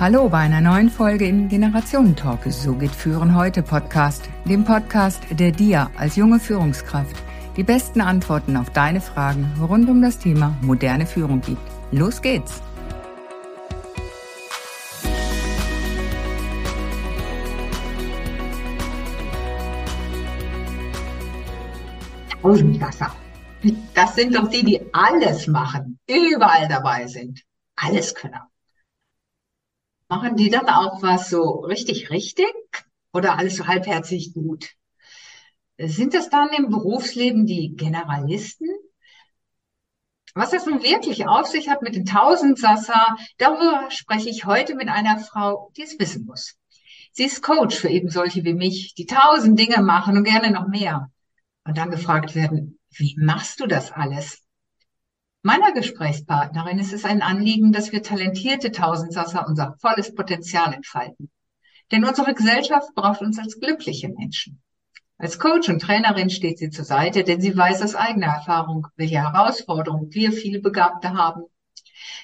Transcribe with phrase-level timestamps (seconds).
[0.00, 2.50] Hallo bei einer neuen Folge im Generationentalk.
[2.50, 7.14] So geht Führen heute Podcast, dem Podcast, der dir als junge Führungskraft
[7.58, 11.60] die besten Antworten auf deine Fragen rund um das Thema moderne Führung gibt.
[11.92, 12.62] Los geht's!
[22.40, 23.14] Tausendwasser.
[23.92, 27.42] Das sind doch die, die alles machen, überall dabei sind.
[27.76, 28.40] Alles können.
[30.10, 32.52] Machen die dann auch was so richtig richtig
[33.12, 34.70] oder alles so halbherzig gut?
[35.78, 38.68] Sind das dann im Berufsleben die Generalisten?
[40.34, 44.88] Was das nun wirklich auf sich hat mit den Tausendsasser, darüber spreche ich heute mit
[44.88, 46.56] einer Frau, die es wissen muss.
[47.12, 50.66] Sie ist Coach für eben solche wie mich, die tausend Dinge machen und gerne noch
[50.66, 51.08] mehr.
[51.64, 54.42] Und dann gefragt werden, wie machst du das alles?
[55.42, 61.30] Meiner Gesprächspartnerin ist es ein Anliegen, dass wir talentierte Tausendsasser unser volles Potenzial entfalten.
[61.90, 64.60] Denn unsere Gesellschaft braucht uns als glückliche Menschen.
[65.16, 69.22] Als Coach und Trainerin steht sie zur Seite, denn sie weiß aus eigener Erfahrung, welche
[69.22, 71.44] Herausforderungen wir viele Begabte haben.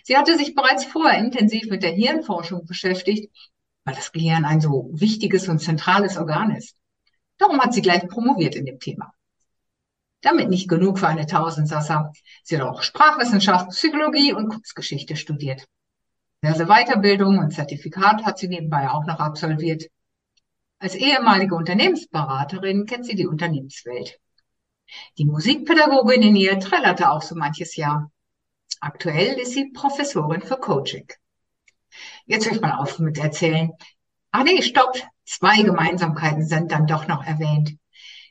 [0.03, 3.34] Sie hatte sich bereits vorher intensiv mit der Hirnforschung beschäftigt,
[3.84, 6.77] weil das Gehirn ein so wichtiges und zentrales Organ ist.
[7.39, 9.12] Darum hat sie gleich promoviert in dem Thema.
[10.22, 12.12] Damit nicht genug für eine Tausendsasser.
[12.42, 15.67] Sie hat auch Sprachwissenschaft, Psychologie und Kunstgeschichte studiert.
[16.42, 19.84] Diverse Weiterbildung und Zertifikat hat sie nebenbei auch noch absolviert.
[20.78, 24.19] Als ehemalige Unternehmensberaterin kennt sie die Unternehmenswelt.
[25.19, 28.11] Die Musikpädagogin in ihr trällerte auch so manches Jahr.
[28.81, 31.09] Aktuell ist sie Professorin für Coaching.
[32.27, 33.72] Jetzt höre ich mal auf mit erzählen.
[34.31, 34.94] Ah nee, stopp.
[35.25, 37.77] Zwei Gemeinsamkeiten sind dann doch noch erwähnt.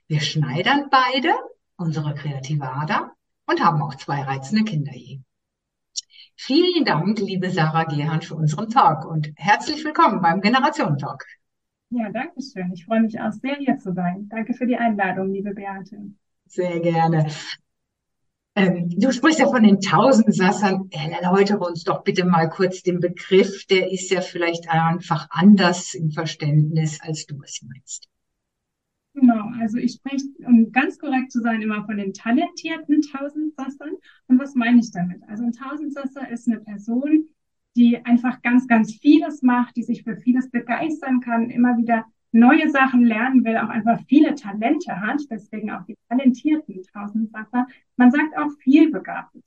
[0.07, 1.33] Wir schneidern beide
[1.77, 3.11] unsere kreative Ader
[3.47, 5.19] und haben auch zwei reizende Kinder hier.
[6.37, 11.25] Vielen Dank, liebe Sarah Gehan, für unseren Talk und herzlich willkommen beim Generationentalk.
[11.91, 12.71] Ja, danke schön.
[12.73, 14.27] Ich freue mich auch sehr, hier zu sein.
[14.29, 15.97] Danke für die Einladung, liebe Beate.
[16.45, 17.27] Sehr gerne.
[18.55, 20.89] Ähm, du sprichst ja von den Tausendsassern.
[20.91, 23.65] Erläutere uns doch bitte mal kurz den Begriff.
[23.67, 28.07] Der ist ja vielleicht einfach anders im Verständnis, als du es meinst.
[29.15, 33.93] Genau, also ich spreche, um ganz korrekt zu sein, immer von den talentierten Tausendsassern.
[34.27, 35.23] Und was meine ich damit?
[35.29, 37.29] Also ein Tausendsasser ist eine Person,
[37.77, 42.69] die einfach ganz, ganz vieles macht, die sich für vieles begeistern kann, immer wieder neue
[42.69, 47.67] Sachen lernen will, auch einfach viele Talente hat, deswegen auch die talentierten Tausendsasser.
[47.95, 49.41] Man sagt auch vielbegabte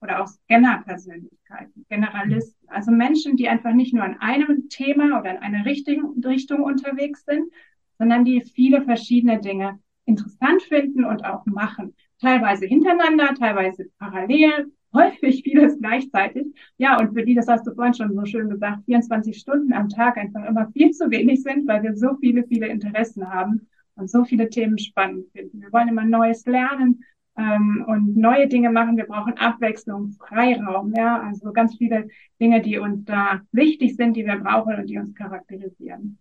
[0.00, 5.38] oder auch Scanner-Persönlichkeiten, Generalisten, also Menschen, die einfach nicht nur an einem Thema oder in
[5.38, 7.52] einer richtigen Richtung unterwegs sind,
[7.98, 11.94] sondern die viele verschiedene Dinge interessant finden und auch machen.
[12.20, 16.46] Teilweise hintereinander, teilweise parallel, häufig vieles gleichzeitig.
[16.78, 19.88] Ja, und für die, das hast du vorhin schon so schön gesagt, 24 Stunden am
[19.88, 24.10] Tag einfach immer viel zu wenig sind, weil wir so viele, viele Interessen haben und
[24.10, 25.60] so viele Themen spannend finden.
[25.60, 27.04] Wir wollen immer Neues lernen
[27.36, 28.96] ähm, und neue Dinge machen.
[28.96, 32.08] Wir brauchen Abwechslung, Freiraum, ja, also ganz viele
[32.40, 36.18] Dinge, die uns da wichtig sind, die wir brauchen und die uns charakterisieren.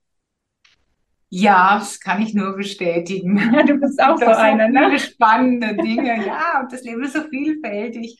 [1.37, 3.37] Ja, das kann ich nur bestätigen.
[3.37, 4.85] Ja, du bist auch so eine, ne?
[4.85, 8.17] Viele spannende Dinge, ja, und das Leben ist so vielfältig.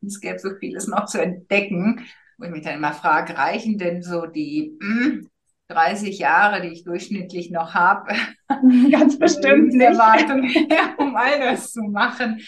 [0.00, 2.06] Es gäbe so vieles noch zu entdecken,
[2.38, 5.28] wo ich mich dann immer frage, reichen denn so die hm,
[5.72, 8.14] 30 Jahre, die ich durchschnittlich noch habe.
[8.90, 9.82] Ganz bestimmt nicht.
[9.82, 12.40] Erwartung, ja, um all das zu machen.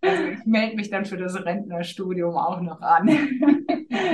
[0.00, 3.08] Also ich melde mich dann für das Rentnerstudium auch noch an.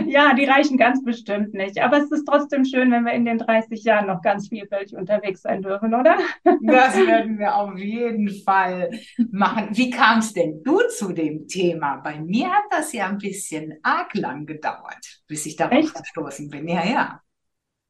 [0.06, 1.80] Ja, die reichen ganz bestimmt nicht.
[1.80, 5.42] Aber es ist trotzdem schön, wenn wir in den 30 Jahren noch ganz vielfältig unterwegs
[5.42, 6.16] sein dürfen, oder?
[6.62, 8.90] Das werden wir auf jeden Fall
[9.30, 9.68] machen.
[9.72, 11.96] Wie kam es denn du zu dem Thema?
[11.96, 15.94] Bei mir hat das ja ein bisschen arg lang gedauert, bis ich darauf Echt?
[15.94, 16.66] gestoßen bin.
[16.68, 17.20] Ja, ja.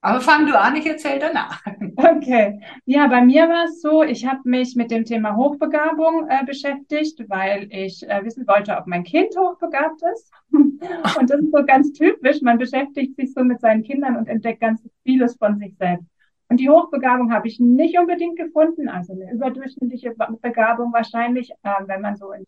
[0.01, 1.65] Aber fang du an, ich erzähle danach.
[2.01, 2.61] Okay.
[2.85, 7.25] Ja, bei mir war es so, ich habe mich mit dem Thema Hochbegabung äh, beschäftigt,
[7.29, 10.33] weil ich äh, wissen wollte, ob mein Kind hochbegabt ist.
[10.53, 10.81] und
[11.29, 12.41] das ist so ganz typisch.
[12.41, 16.07] Man beschäftigt sich so mit seinen Kindern und entdeckt ganz vieles von sich selbst.
[16.49, 22.01] Und die Hochbegabung habe ich nicht unbedingt gefunden, also eine überdurchschnittliche Begabung wahrscheinlich, äh, wenn
[22.01, 22.45] man so in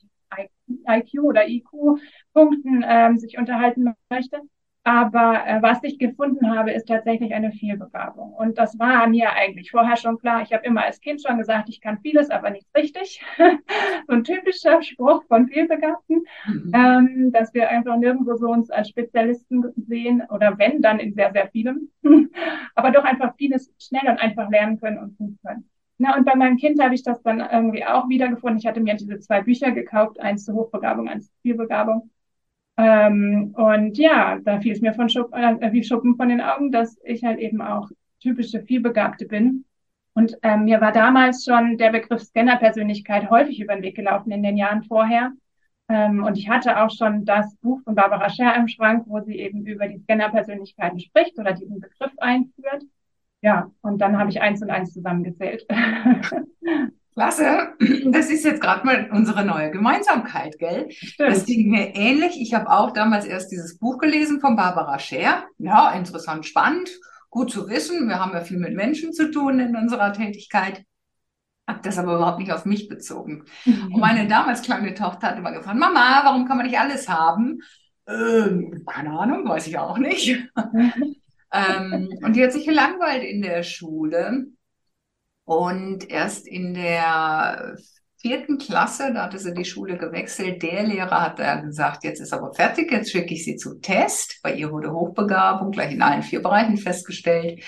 [0.89, 4.43] IQ oder IQ-Punkten ähm, sich unterhalten möchte.
[4.83, 8.33] Aber äh, was ich gefunden habe, ist tatsächlich eine Vielbegabung.
[8.33, 10.41] Und das war mir eigentlich vorher schon klar.
[10.41, 13.23] Ich habe immer als Kind schon gesagt, ich kann vieles, aber nicht richtig.
[14.09, 16.73] so ein typischer Spruch von Vielbegabten, mhm.
[16.75, 21.31] ähm, dass wir einfach nirgendwo so uns als Spezialisten sehen oder wenn, dann in sehr,
[21.33, 21.91] sehr vielem.
[22.75, 25.69] aber doch einfach vieles schnell und einfach lernen können und tun können.
[25.99, 28.59] Na, und bei meinem Kind habe ich das dann irgendwie auch wiedergefunden.
[28.59, 32.11] Ich hatte mir diese zwei Bücher gekauft, eins zur Hochbegabung, eins zur Vielbegabung
[32.81, 36.73] Ähm, und ja, da fiel es mir von Schuppen, äh, wie Schuppen von den Augen,
[36.73, 37.91] dass ich halt eben auch
[38.21, 39.67] typische Vielbegabte bin.
[40.15, 44.43] Und ähm, mir war damals schon der Begriff Scanner-Persönlichkeit häufig über den Weg gelaufen in
[44.43, 45.33] den Jahren vorher.
[45.91, 49.39] Ähm, und ich hatte auch schon das Buch von Barbara Scher im Schrank, wo sie
[49.39, 52.85] eben über die Scanner-Persönlichkeiten spricht oder diesen Begriff einführt.
[53.43, 55.67] Ja, und dann habe ich eins und eins zusammengezählt.
[57.15, 57.75] Klasse.
[58.13, 60.87] Das ist jetzt gerade mal unsere neue Gemeinsamkeit, gell?
[60.91, 61.31] Stimmt.
[61.31, 62.41] Das ging mir ähnlich.
[62.41, 65.45] Ich habe auch damals erst dieses Buch gelesen von Barbara Scher.
[65.59, 66.91] Ja, interessant, spannend,
[67.29, 68.09] gut zu wissen.
[68.09, 70.85] Wir haben ja viel mit Menschen zu tun in unserer Tätigkeit.
[71.69, 73.45] Habe das aber überhaupt nicht auf mich bezogen.
[73.65, 73.95] Mhm.
[73.95, 77.61] Und meine damals kleine Tochter hat immer gefragt, Mama, warum kann man nicht alles haben?
[78.09, 80.29] Ähm, keine Ahnung, weiß ich auch nicht.
[81.53, 84.47] ähm, und die hat sich gelangweilt in der Schule.
[85.51, 87.77] Und erst in der
[88.19, 92.33] vierten Klasse, da hatte sie die Schule gewechselt, der Lehrer hat da gesagt, jetzt ist
[92.33, 94.39] aber fertig, jetzt schicke ich sie zum Test.
[94.45, 97.65] Bei ihr wurde Hochbegabung gleich in allen vier Bereichen festgestellt.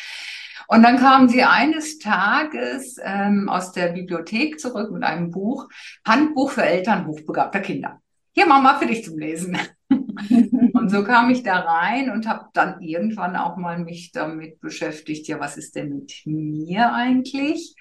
[0.69, 5.67] Und dann kam sie eines Tages ähm, aus der Bibliothek zurück mit einem Buch,
[6.07, 8.01] Handbuch für Eltern hochbegabter Kinder.
[8.31, 9.59] Hier, Mama, für dich zum Lesen.
[10.73, 15.29] Und so kam ich da rein und habe dann irgendwann auch mal mich damit beschäftigt,
[15.29, 17.75] ja, was ist denn mit mir eigentlich?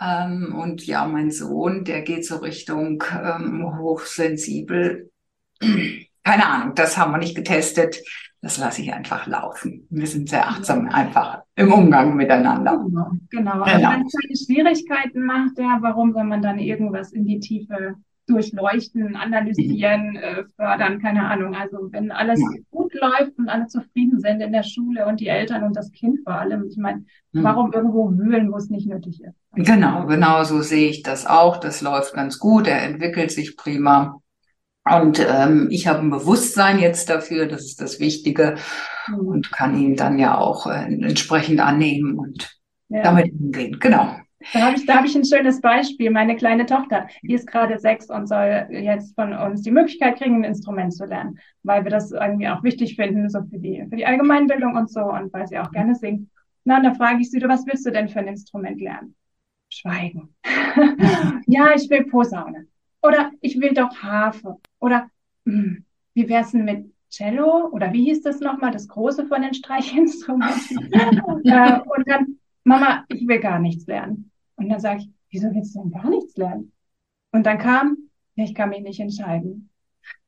[0.00, 5.10] Ähm, und ja, mein Sohn, der geht so Richtung ähm, hochsensibel.
[6.22, 8.02] Keine Ahnung, das haben wir nicht getestet
[8.46, 9.88] das lasse ich einfach laufen.
[9.90, 12.72] Wir sind sehr achtsam einfach im Umgang miteinander.
[12.72, 13.64] Genau, genau.
[13.64, 13.66] Genau.
[13.66, 17.96] wenn es keine Schwierigkeiten macht, ja, warum soll man dann irgendwas in die Tiefe
[18.26, 20.16] durchleuchten, analysieren, mhm.
[20.16, 21.54] äh, fördern, keine Ahnung.
[21.54, 22.60] Also wenn alles ja.
[22.70, 26.20] gut läuft und alle zufrieden sind in der Schule und die Eltern und das Kind
[26.24, 27.42] vor allem, ich meine, mhm.
[27.44, 29.36] warum irgendwo wühlen, wo es nicht nötig ist?
[29.54, 31.58] Genau, genau so sehe ich das auch.
[31.58, 34.20] Das läuft ganz gut, er entwickelt sich prima.
[34.88, 38.56] Und ähm, ich habe ein Bewusstsein jetzt dafür, das ist das Wichtige,
[39.08, 39.26] mhm.
[39.26, 42.56] und kann ihn dann ja auch äh, entsprechend annehmen und
[42.88, 43.02] ja.
[43.02, 43.78] damit umgehen.
[43.80, 44.16] Genau.
[44.52, 46.10] Da habe ich, da habe ich ein schönes Beispiel.
[46.10, 50.36] Meine kleine Tochter, die ist gerade sechs und soll jetzt von uns die Möglichkeit kriegen,
[50.36, 53.96] ein Instrument zu lernen, weil wir das irgendwie auch wichtig finden, so für die, für
[53.96, 56.28] die Allgemeinbildung und so und weil sie auch gerne singt.
[56.64, 59.14] Na, und da frage ich sie, du, was willst du denn für ein Instrument lernen?
[59.68, 60.34] Schweigen.
[61.46, 62.66] ja, ich will Posaune.
[63.02, 64.56] Oder ich will doch Harfe.
[64.80, 65.08] Oder
[65.44, 65.84] hm,
[66.14, 67.68] wie wär's denn mit Cello?
[67.68, 68.72] Oder wie hieß das nochmal?
[68.72, 70.92] Das große von den Streichinstrumenten.
[70.92, 74.30] äh, und dann, Mama, ich will gar nichts lernen.
[74.56, 76.72] Und dann sage ich, wieso willst du denn gar nichts lernen?
[77.32, 77.96] Und dann kam,
[78.34, 79.70] ja, ich kann mich nicht entscheiden.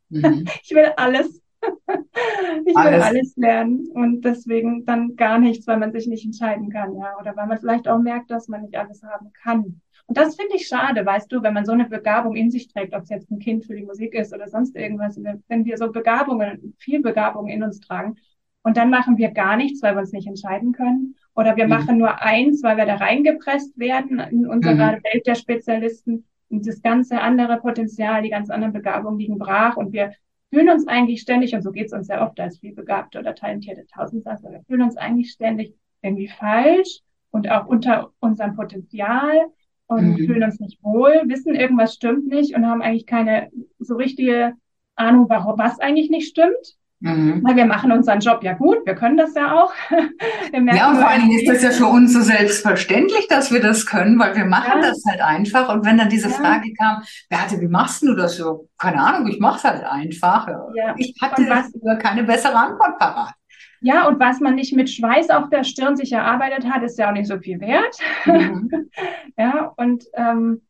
[0.09, 0.45] Mhm.
[0.63, 1.43] Ich will alles.
[1.63, 3.05] ich will alles.
[3.05, 7.19] alles lernen und deswegen dann gar nichts, weil man sich nicht entscheiden kann, ja.
[7.19, 9.81] Oder weil man vielleicht auch merkt, dass man nicht alles haben kann.
[10.07, 12.95] Und das finde ich schade, weißt du, wenn man so eine Begabung in sich trägt,
[12.95, 15.93] ob es jetzt ein Kind für die Musik ist oder sonst irgendwas, wenn wir so
[15.93, 18.17] Begabungen, viel Begabung in uns tragen
[18.63, 21.17] und dann machen wir gar nichts, weil wir uns nicht entscheiden können.
[21.39, 21.71] Oder wir mhm.
[21.71, 25.05] machen nur eins, weil wir da reingepresst werden in unserer mhm.
[25.05, 26.25] Welt der Spezialisten.
[26.49, 30.15] Und das ganze andere Potenzial, die ganz anderen Begabungen liegen brach und wir
[30.51, 33.87] fühlen uns eigentlich ständig, und so geht es uns sehr oft als vielbegabte oder talentierte
[33.87, 39.47] Tausendsasser, wir fühlen uns eigentlich ständig irgendwie falsch und auch unter unserem Potenzial
[39.87, 40.17] und mhm.
[40.17, 44.55] fühlen uns nicht wohl, wissen, irgendwas stimmt nicht und haben eigentlich keine so richtige
[44.97, 46.78] Ahnung, warum, was eigentlich nicht stimmt.
[47.01, 47.43] Mhm.
[47.45, 49.73] Weil wir machen unseren Job ja gut, wir können das ja auch.
[49.91, 53.87] ja, und vor allen Dingen ist das ja für uns so selbstverständlich, dass wir das
[53.87, 54.89] können, weil wir machen ja.
[54.89, 55.73] das halt einfach.
[55.73, 56.35] Und wenn dann diese ja.
[56.35, 58.69] Frage kam, Beate, wie machst du das so?
[58.79, 60.49] Keine Ahnung, ich mache es halt einfach.
[60.75, 60.95] Ja.
[60.97, 63.35] Ich hatte was, keine bessere Antwort parat.
[63.81, 67.09] Ja, und was man nicht mit Schweiß auf der Stirn sich erarbeitet hat, ist ja
[67.09, 67.97] auch nicht so viel wert.
[68.27, 68.71] Mhm.
[69.37, 70.63] ja, und ähm,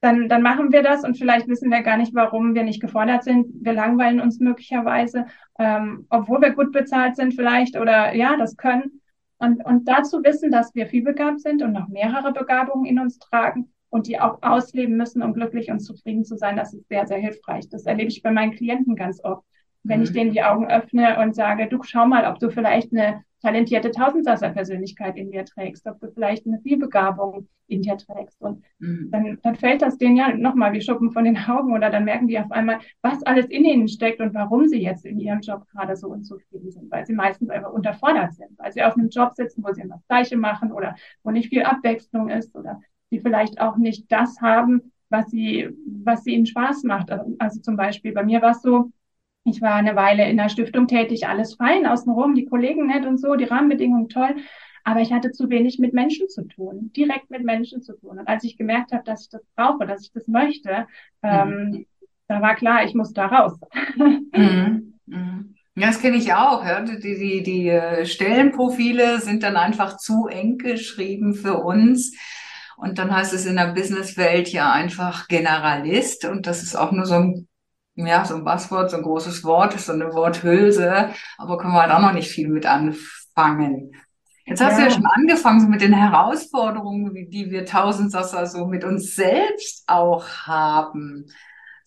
[0.00, 3.24] dann, dann machen wir das und vielleicht wissen wir gar nicht, warum wir nicht gefordert
[3.24, 3.46] sind.
[3.60, 5.26] Wir langweilen uns möglicherweise,
[5.58, 9.00] ähm, obwohl wir gut bezahlt sind vielleicht oder ja, das können.
[9.38, 13.72] Und, und dazu wissen, dass wir vielbegabt sind und noch mehrere Begabungen in uns tragen
[13.90, 17.18] und die auch ausleben müssen, um glücklich und zufrieden zu sein, das ist sehr, sehr
[17.18, 17.68] hilfreich.
[17.68, 19.44] Das erlebe ich bei meinen Klienten ganz oft
[19.82, 20.14] wenn ich mhm.
[20.14, 25.16] denen die Augen öffne und sage, du schau mal, ob du vielleicht eine talentierte Tausendsasser-Persönlichkeit
[25.16, 28.40] in dir trägst, ob du vielleicht eine Vielbegabung in dir trägst.
[28.40, 29.10] Und mhm.
[29.10, 32.26] dann, dann fällt das denen ja nochmal wie Schuppen von den Augen oder dann merken
[32.26, 35.66] die auf einmal, was alles in ihnen steckt und warum sie jetzt in ihrem Job
[35.70, 39.34] gerade so unzufrieden sind, weil sie meistens einfach unterfordert sind, weil sie auf einem Job
[39.34, 42.80] sitzen, wo sie immer das Gleiche machen oder wo nicht viel Abwechslung ist oder
[43.10, 47.10] die vielleicht auch nicht das haben, was sie, was sie ihnen Spaß macht.
[47.38, 48.90] Also zum Beispiel bei mir war es so,
[49.50, 53.18] ich war eine Weile in der Stiftung tätig, alles fein, außenrum, die Kollegen nett und
[53.18, 54.36] so, die Rahmenbedingungen toll.
[54.84, 58.18] Aber ich hatte zu wenig mit Menschen zu tun, direkt mit Menschen zu tun.
[58.18, 60.86] Und als ich gemerkt habe, dass ich das brauche, dass ich das möchte,
[61.22, 61.86] ähm, mhm.
[62.26, 63.58] da war klar, ich muss da raus.
[64.34, 64.94] Mhm.
[65.06, 65.54] Mhm.
[65.74, 66.64] Ja, das kenne ich auch.
[66.64, 66.80] Ja.
[66.80, 72.16] Die, die, die äh, Stellenprofile sind dann einfach zu eng geschrieben für uns.
[72.76, 76.24] Und dann heißt es in der Businesswelt ja einfach Generalist.
[76.24, 77.48] Und das ist auch nur so ein,
[78.06, 81.10] ja, so ein Buzzword, so ein großes Wort, so eine Worthülse.
[81.36, 83.92] Aber können wir halt auch noch nicht viel mit anfangen.
[84.44, 84.78] Jetzt hast ja.
[84.78, 89.84] du ja schon angefangen so mit den Herausforderungen, die wir Tausendsasser so mit uns selbst
[89.86, 91.26] auch haben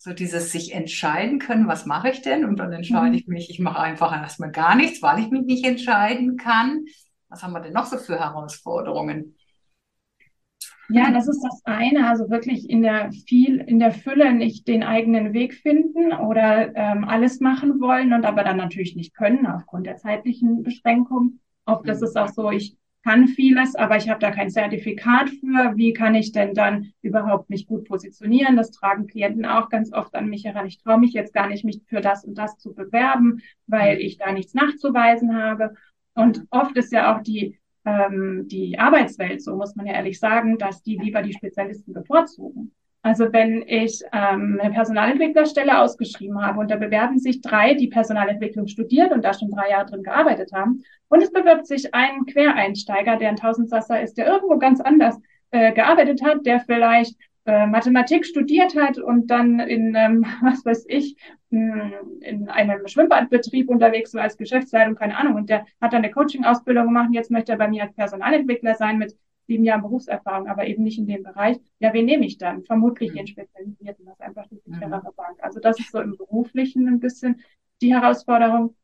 [0.02, 2.44] so dieses sich entscheiden können, was mache ich denn?
[2.44, 3.14] Und dann entscheide mhm.
[3.14, 6.86] ich mich, ich mache einfach erstmal gar nichts, weil ich mich nicht entscheiden kann.
[7.28, 9.36] Was haben wir denn noch so für Herausforderungen?
[10.88, 14.82] Ja, das ist das eine, also wirklich in der viel, in der Fülle nicht den
[14.82, 19.86] eigenen Weg finden oder ähm, alles machen wollen und aber dann natürlich nicht können aufgrund
[19.86, 21.38] der zeitlichen Beschränkung.
[21.64, 25.76] Oft ist es auch so, ich kann vieles, aber ich habe da kein Zertifikat für.
[25.76, 28.56] Wie kann ich denn dann überhaupt mich gut positionieren?
[28.56, 30.66] Das tragen Klienten auch ganz oft an mich heran.
[30.66, 34.18] Ich traue mich jetzt gar nicht, mich für das und das zu bewerben, weil ich
[34.18, 35.74] da nichts nachzuweisen habe.
[36.14, 40.58] Und oft ist ja auch die, ähm, die Arbeitswelt, so muss man ja ehrlich sagen,
[40.58, 42.72] dass die lieber die Spezialisten bevorzugen.
[43.04, 48.68] Also wenn ich ähm, eine Personalentwicklerstelle ausgeschrieben habe und da bewerben sich drei, die Personalentwicklung
[48.68, 53.16] studiert und da schon drei Jahre drin gearbeitet haben, und es bewirbt sich ein Quereinsteiger,
[53.16, 55.18] der ein Tausendsasser ist, der irgendwo ganz anders
[55.50, 60.86] äh, gearbeitet hat, der vielleicht äh, Mathematik studiert hat und dann in, ähm, was weiß
[60.88, 61.16] ich,
[61.50, 66.86] in einem Schwimmbadbetrieb unterwegs war als Geschäftsleitung, keine Ahnung, und der hat dann eine Coaching-Ausbildung
[66.86, 69.14] gemacht und jetzt möchte er bei mir als Personalentwickler sein mit
[69.46, 71.58] sieben Jahren Berufserfahrung, aber eben nicht in dem Bereich.
[71.78, 72.62] Ja, wen nehme ich dann?
[72.62, 73.16] Vermutlich mhm.
[73.16, 75.16] den Spezialisierten, das ist einfach die sicherere mhm.
[75.16, 75.38] Bank.
[75.42, 77.42] Also das ist so im Beruflichen ein bisschen
[77.82, 78.76] die Herausforderung.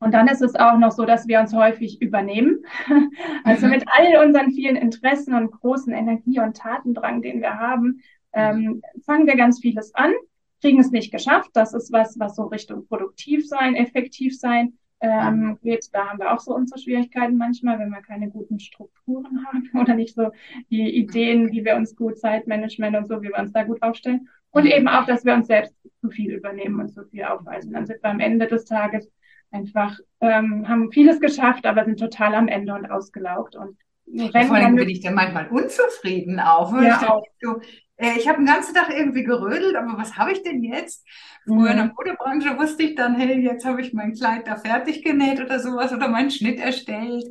[0.00, 2.64] Und dann ist es auch noch so, dass wir uns häufig übernehmen.
[3.44, 3.72] Also mhm.
[3.72, 8.00] mit all unseren vielen Interessen und großen Energie und Tatendrang, den wir haben,
[8.32, 10.12] ähm, fangen wir ganz vieles an,
[10.60, 11.50] kriegen es nicht geschafft.
[11.54, 15.88] Das ist was, was so Richtung produktiv sein, effektiv sein ähm, geht.
[15.92, 19.94] Da haben wir auch so unsere Schwierigkeiten manchmal, wenn wir keine guten Strukturen haben oder
[19.94, 20.30] nicht so
[20.70, 24.28] die Ideen, wie wir uns gut Zeitmanagement und so, wie wir uns da gut aufstellen.
[24.50, 27.72] Und eben auch, dass wir uns selbst zu viel übernehmen und zu viel aufweisen.
[27.72, 29.10] Dann sind wir am Ende des Tages
[29.50, 33.56] einfach, ähm, haben vieles geschafft, aber sind total am Ende und ausgelaugt.
[33.56, 33.76] Und
[34.06, 36.72] Vor allem bin ich da manchmal unzufrieden auch.
[36.80, 37.24] Ja, auch.
[37.40, 37.60] So,
[38.00, 41.06] äh, ich habe den ganzen Tag irgendwie gerödelt, aber was habe ich denn jetzt?
[41.44, 41.92] Früher in der mhm.
[41.96, 45.92] Modebranche wusste ich dann, hey, jetzt habe ich mein Kleid da fertig genäht oder sowas
[45.92, 47.24] oder meinen Schnitt erstellt.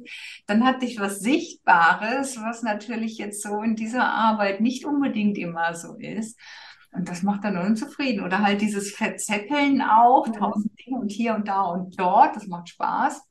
[0.45, 5.73] Dann hatte ich was Sichtbares, was natürlich jetzt so in dieser Arbeit nicht unbedingt immer
[5.73, 6.39] so ist.
[6.91, 8.25] Und das macht dann unzufrieden.
[8.25, 10.33] Oder halt dieses Verzetteln auch, mhm.
[10.33, 13.21] tausend Dinge und hier und da und dort, das macht Spaß.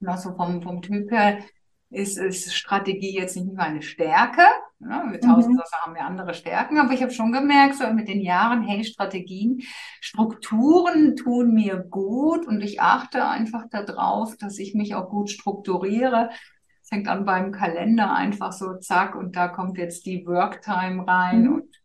[0.00, 1.38] Und auch so vom, vom Typ her
[1.90, 4.42] ist, ist Strategie jetzt nicht meine Stärke.
[4.80, 5.62] Ja, wir tausend mhm.
[5.82, 9.62] haben wir andere Stärken, aber ich habe schon gemerkt, so mit den Jahren, hey, Strategien,
[10.00, 16.30] Strukturen tun mir gut und ich achte einfach darauf, dass ich mich auch gut strukturiere.
[16.82, 21.44] Es fängt an beim Kalender einfach so, zack, und da kommt jetzt die Worktime rein
[21.44, 21.54] mhm.
[21.54, 21.76] und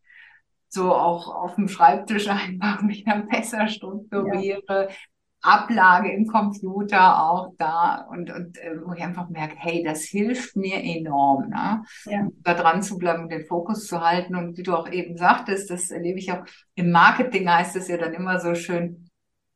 [0.73, 4.87] so auch auf dem Schreibtisch einfach mich dann besser strukturiere.
[4.89, 4.95] Ja.
[5.43, 10.55] Ablage im Computer auch da und, und äh, wo ich einfach merke, hey, das hilft
[10.55, 11.83] mir enorm, ne?
[12.05, 12.27] ja.
[12.43, 15.89] da dran zu bleiben, den Fokus zu halten und wie du auch eben sagtest, das
[15.89, 16.43] erlebe ich auch
[16.75, 19.09] im Marketing heißt es ja dann immer so schön,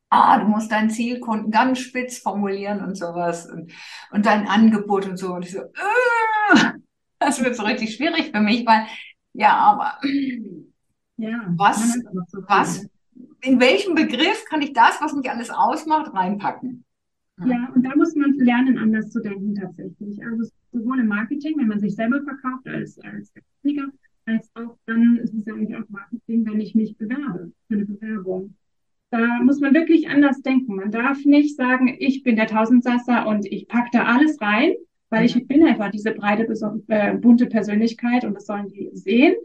[0.10, 3.72] ah, du musst deinen Zielkunden ganz spitz formulieren und sowas und,
[4.12, 6.72] und dein Angebot und so und ich so, äh,
[7.20, 8.88] das wird so richtig schwierig für mich, weil
[9.34, 10.00] ja, aber
[11.18, 11.98] ja, was,
[12.48, 12.88] was
[13.42, 16.84] in welchem Begriff kann ich das, was mich alles ausmacht, reinpacken?
[17.46, 20.24] Ja, und da muss man lernen, anders zu denken tatsächlich.
[20.26, 23.92] Also sowohl im Marketing, wenn man sich selber verkauft als, als Techniker,
[24.26, 27.86] als auch dann ist es ja eigentlich auch Marketing, wenn ich mich bewerbe für eine
[27.86, 28.56] Bewerbung.
[29.12, 30.76] Da muss man wirklich anders denken.
[30.76, 34.74] Man darf nicht sagen, ich bin der Tausendsasser und ich packe da alles rein,
[35.10, 35.48] weil ich mhm.
[35.48, 36.48] bin einfach diese breite,
[36.88, 39.36] äh, bunte Persönlichkeit und das sollen die sehen.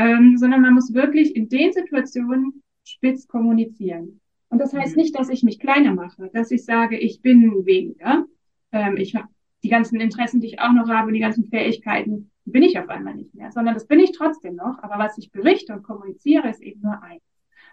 [0.00, 4.20] Ähm, sondern man muss wirklich in den Situationen spitz kommunizieren.
[4.48, 5.02] Und das heißt mhm.
[5.02, 8.24] nicht, dass ich mich kleiner mache, dass ich sage, ich bin weniger.
[8.72, 9.28] Ähm, ich habe
[9.62, 13.14] die ganzen Interessen, die ich auch noch habe, die ganzen Fähigkeiten, bin ich auf einmal
[13.14, 14.82] nicht mehr, sondern das bin ich trotzdem noch.
[14.82, 17.22] Aber was ich berichte und kommuniziere, ist eben nur eins.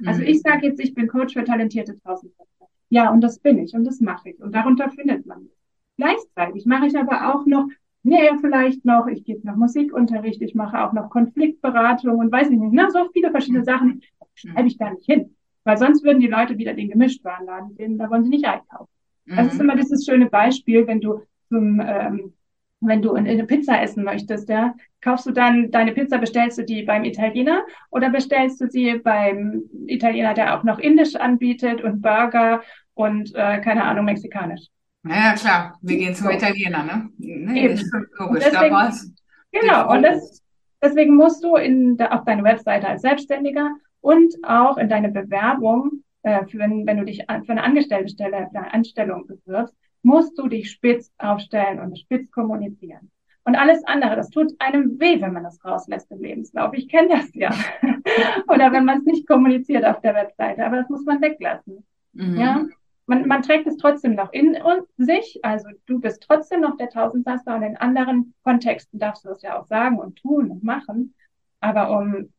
[0.05, 0.27] Also mhm.
[0.27, 2.65] ich sage jetzt, ich bin Coach für talentierte Tausendköpfe.
[2.89, 4.39] Ja, und das bin ich und das mache ich.
[4.39, 5.57] Und darunter findet man mich.
[5.95, 7.67] Gleichzeitig mache ich aber auch noch
[8.03, 12.57] näher vielleicht noch, ich gebe noch Musikunterricht, ich mache auch noch Konfliktberatung und weiß ich
[12.57, 14.01] nicht, ne, so viele verschiedene Sachen,
[14.35, 15.35] schreibe ich gar nicht hin.
[15.63, 18.89] Weil sonst würden die Leute wieder den Gemischtwarenladen finden, da wollen sie nicht einkaufen.
[19.25, 19.35] Mhm.
[19.35, 19.61] Das ist mhm.
[19.61, 22.33] immer dieses schöne Beispiel, wenn du zum, ähm,
[22.79, 26.83] wenn du eine Pizza essen möchtest, ja, kaufst du dann deine Pizza, bestellst du die
[26.83, 32.61] beim Italiener oder bestellst du sie beim Italiener, der auch noch Indisch anbietet und Burger
[32.93, 34.67] und äh, keine Ahnung, mexikanisch.
[35.09, 37.09] Ja, klar, wir gehen zum Italiener, ne?
[37.17, 37.73] Nee, Eben.
[37.73, 38.43] ist logisch.
[38.45, 39.13] Deswegen- damals.
[39.51, 40.43] Genau, und das,
[40.81, 43.71] deswegen musst du in, auf deine Webseite als Selbstständiger
[44.01, 48.73] und auch in deine Bewerbung, äh, für wenn, du dich für eine Angestelltenstelle, für eine
[48.73, 49.73] Anstellung bewirbst,
[50.03, 53.11] musst du dich spitz aufstellen und spitz kommunizieren.
[53.43, 56.73] Und alles andere, das tut einem weh, wenn man das rauslässt im Lebenslauf.
[56.73, 57.49] Ich kenne das ja.
[58.49, 61.85] Oder wenn man es nicht kommuniziert auf der Webseite, aber das muss man weglassen.
[62.11, 62.37] Mhm.
[62.37, 62.65] Ja,
[63.07, 64.57] man, man trägt es trotzdem noch in
[64.97, 65.39] sich.
[65.43, 69.59] Also du bist trotzdem noch der Tausendsasser und in anderen Kontexten darfst du es ja
[69.59, 71.15] auch sagen und tun und machen.
[71.59, 72.29] Aber um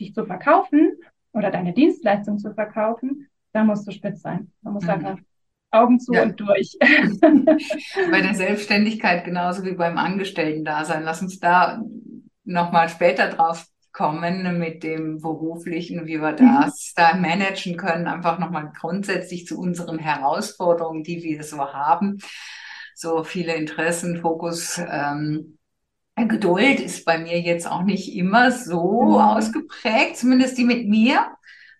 [0.00, 0.96] dich zu verkaufen
[1.32, 4.50] oder deine Dienstleistung zu verkaufen, da musst du spitz sein.
[4.62, 5.06] Da musst du Mhm.
[5.06, 5.18] einfach
[5.70, 6.22] Augen zu Ja.
[6.22, 6.76] und durch.
[8.10, 11.02] Bei der Selbstständigkeit genauso wie beim Angestellten-Dasein.
[11.02, 11.82] Lass uns da
[12.44, 18.06] nochmal später drauf kommen mit dem beruflichen, wie wir das da managen können.
[18.06, 22.18] Einfach nochmal grundsätzlich zu unseren Herausforderungen, die wir so haben.
[22.94, 25.58] So viele Interessen, Fokus, ähm,
[26.16, 29.16] Geduld ist bei mir jetzt auch nicht immer so Mhm.
[29.18, 31.26] ausgeprägt, zumindest die mit mir.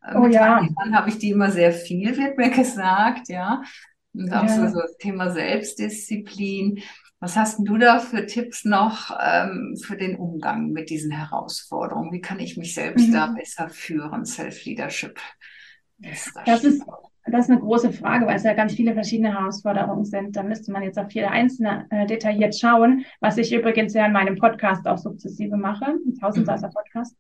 [0.06, 0.56] Äh, Oh mit ja.
[0.56, 3.62] anderen habe ich die immer sehr viel, wird mir gesagt, ja.
[4.14, 4.68] Und auch so, Ja.
[4.68, 6.82] so das Thema Selbstdisziplin.
[7.26, 12.12] Was hast du da für Tipps noch ähm, für den Umgang mit diesen Herausforderungen?
[12.12, 13.14] Wie kann ich mich selbst Mhm.
[13.14, 14.25] da besser führen?
[14.25, 15.18] Self-Leadership.
[15.99, 16.85] Das ist,
[17.26, 20.37] das ist eine große Frage, weil es ja ganz viele verschiedene Herausforderungen sind.
[20.37, 24.12] Da müsste man jetzt auf jede einzelne äh, detailliert schauen, was ich übrigens ja in
[24.12, 27.16] meinem Podcast auch sukzessive mache, im Tausendsasser Podcast.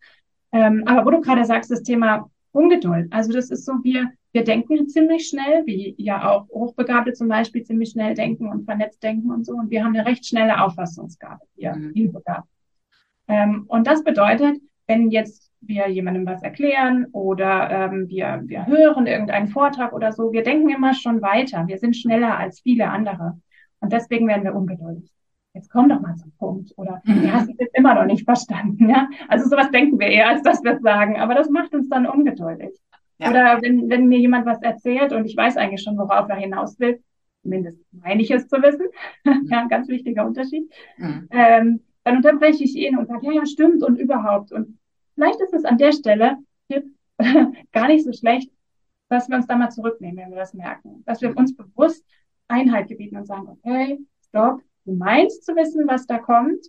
[0.52, 3.12] Ähm, aber wo du gerade sagst, das Thema Ungeduld.
[3.12, 7.62] Also das ist so, wir, wir denken ziemlich schnell, wie ja auch Hochbegabte zum Beispiel
[7.64, 9.54] ziemlich schnell denken und vernetzt denken und so.
[9.54, 11.92] Und wir haben eine recht schnelle Auffassungsgabe hier, Mhm.
[11.94, 12.48] vielbegabt.
[13.28, 19.06] Ähm, und das bedeutet, wenn jetzt wir jemandem was erklären oder ähm, wir, wir hören
[19.06, 21.66] irgendeinen Vortrag oder so, wir denken immer schon weiter.
[21.66, 23.40] Wir sind schneller als viele andere.
[23.80, 25.10] Und deswegen werden wir ungeduldig.
[25.54, 26.72] Jetzt komm doch mal zum Punkt.
[26.76, 27.22] Oder Mhm.
[27.22, 28.90] du hast es jetzt immer noch nicht verstanden.
[28.90, 29.08] Ja?
[29.28, 31.16] Also sowas denken wir eher, als dass wir es sagen.
[31.18, 32.78] Aber das macht uns dann ungeduldig.
[33.18, 33.30] Ja.
[33.30, 36.78] Oder wenn, wenn mir jemand was erzählt und ich weiß eigentlich schon, worauf er hinaus
[36.78, 37.02] will,
[37.42, 38.86] zumindest meine ich es zu wissen.
[39.50, 41.28] ja, ein ganz wichtiger Unterschied Mhm.
[41.30, 44.52] ähm, dann unterbreche ich ihn und sage, ja, ja, stimmt und überhaupt.
[44.52, 44.78] Und
[45.16, 46.36] vielleicht ist es an der Stelle
[46.68, 46.84] Tipp,
[47.72, 48.50] gar nicht so schlecht,
[49.08, 51.02] dass wir uns da mal zurücknehmen, wenn wir das merken.
[51.04, 52.04] Dass wir uns bewusst
[52.46, 53.98] Einheit gebieten und sagen, okay,
[54.28, 56.64] stopp, du meinst zu wissen, was da kommt.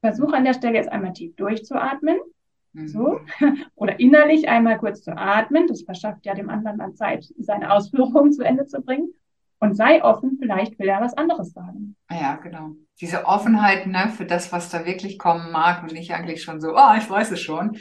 [0.00, 2.18] Versuch an der Stelle jetzt einmal tief durchzuatmen.
[2.72, 2.88] Mhm.
[2.88, 3.20] So.
[3.74, 5.66] Oder innerlich einmal kurz zu atmen.
[5.66, 9.12] Das verschafft ja dem anderen dann Zeit, seine Ausführungen zu Ende zu bringen.
[9.62, 11.94] Und sei offen, vielleicht will er was anderes sagen.
[12.10, 12.70] Ja, genau.
[12.98, 16.74] Diese Offenheit, ne, für das, was da wirklich kommen mag und nicht eigentlich schon so,
[16.76, 17.76] ah, ich weiß es schon.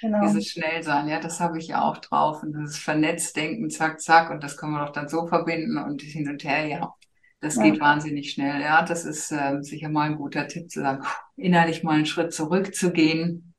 [0.00, 0.20] Genau.
[0.20, 2.44] Dieses Schnellsein, ja, das habe ich ja auch drauf.
[2.44, 6.28] Und das Vernetzdenken, zack, zack, und das können wir doch dann so verbinden und hin
[6.28, 6.94] und her, ja.
[7.40, 7.62] Das Ja.
[7.64, 8.60] geht wahnsinnig schnell.
[8.60, 11.02] Ja, das ist ähm, sicher mal ein guter Tipp zu sagen,
[11.36, 13.53] innerlich mal einen Schritt zurückzugehen,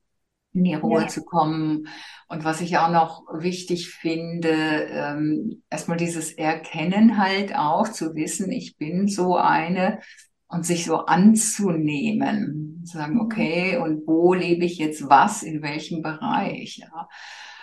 [0.55, 1.07] in die Ruhe Ja.
[1.07, 1.87] zu kommen.
[2.27, 4.49] Und was ich auch noch wichtig finde,
[4.89, 9.99] ähm, erstmal dieses Erkennen halt auch, zu wissen, ich bin so eine
[10.47, 12.81] und sich so anzunehmen.
[12.85, 13.21] Sagen, Mhm.
[13.21, 16.77] okay, und wo lebe ich jetzt was, in welchem Bereich?
[16.77, 17.07] Ja.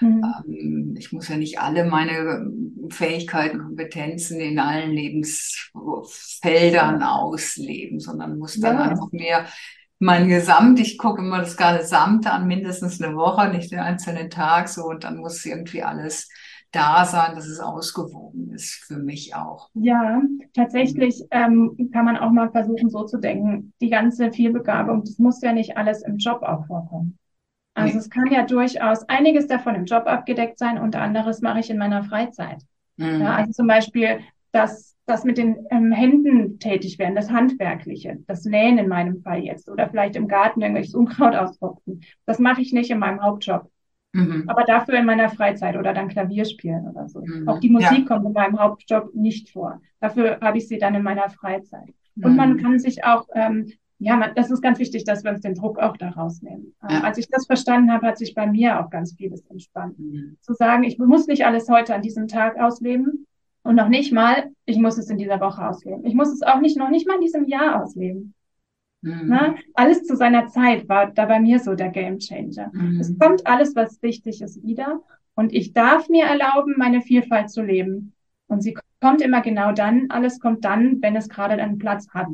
[0.00, 0.24] Mhm.
[0.48, 2.50] Ähm, Ich muss ja nicht alle meine
[2.90, 8.78] Fähigkeiten, Kompetenzen in allen Lebensfeldern ausleben, sondern muss dann Ja.
[8.78, 9.46] einfach mehr
[10.02, 14.68] mein Gesamt, ich gucke immer das Gesamte an, mindestens eine Woche, nicht den einzelnen Tag,
[14.68, 16.28] so, und dann muss irgendwie alles
[16.72, 19.70] da sein, dass es ausgewogen ist für mich auch.
[19.74, 20.20] Ja,
[20.54, 23.72] tatsächlich ähm, kann man auch mal versuchen, so zu denken.
[23.80, 27.18] Die ganze Vielbegabung, das muss ja nicht alles im Job auch vorkommen.
[27.74, 27.98] Also Nee.
[27.98, 31.78] es kann ja durchaus einiges davon im Job abgedeckt sein und anderes mache ich in
[31.78, 32.62] meiner Freizeit.
[32.98, 33.20] Mhm.
[33.22, 34.20] Ja, also zum Beispiel
[34.52, 39.40] das, das mit den ähm, Händen tätig werden, das Handwerkliche, das Nähen in meinem Fall
[39.42, 42.02] jetzt oder vielleicht im Garten irgendwelches Unkraut ausrupfen.
[42.26, 43.68] Das mache ich nicht in meinem Hauptjob,
[44.14, 44.44] Mhm.
[44.46, 47.22] aber dafür in meiner Freizeit oder dann Klavier spielen oder so.
[47.24, 47.48] Mhm.
[47.48, 49.80] Auch die Musik kommt in meinem Hauptjob nicht vor.
[50.00, 51.94] Dafür habe ich sie dann in meiner Freizeit.
[52.22, 52.56] Und man Mhm.
[52.58, 55.78] kann sich auch, ähm, ja, man, das ist ganz wichtig, dass wir uns den Druck
[55.78, 56.74] auch da rausnehmen.
[56.82, 57.00] Ähm, Ja.
[57.04, 59.98] Als ich das verstanden habe, hat sich bei mir auch ganz vieles entspannt.
[59.98, 60.36] Mhm.
[60.40, 63.26] Zu sagen, ich muss nicht alles heute an diesem Tag ausleben
[63.62, 66.04] und noch nicht mal, ich muss es in dieser Woche ausleben.
[66.04, 68.34] Ich muss es auch nicht, noch nicht mal in diesem Jahr ausleben.
[69.02, 69.28] Mhm.
[69.28, 69.56] Ne?
[69.74, 72.70] Alles zu seiner Zeit war da bei mir so der Game Changer.
[72.72, 73.00] Mhm.
[73.00, 75.00] Es kommt alles, was wichtig ist, wieder.
[75.34, 78.12] Und ich darf mir erlauben, meine Vielfalt zu leben.
[78.46, 82.28] Und sie kommt immer genau dann, alles kommt dann, wenn es gerade einen Platz hat.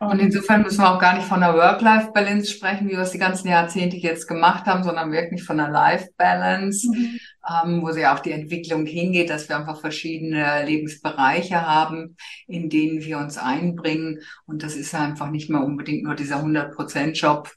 [0.00, 3.18] Und insofern müssen wir auch gar nicht von der Work-Life-Balance sprechen, wie wir es die
[3.18, 6.88] ganzen Jahrzehnte jetzt gemacht haben, sondern wirklich von der Life-Balance.
[6.88, 7.20] Mhm.
[7.48, 13.02] Ähm, wo ja auch die Entwicklung hingeht, dass wir einfach verschiedene Lebensbereiche haben, in denen
[13.02, 14.20] wir uns einbringen.
[14.46, 17.50] Und das ist einfach nicht mehr unbedingt nur dieser 100-Prozent-Job.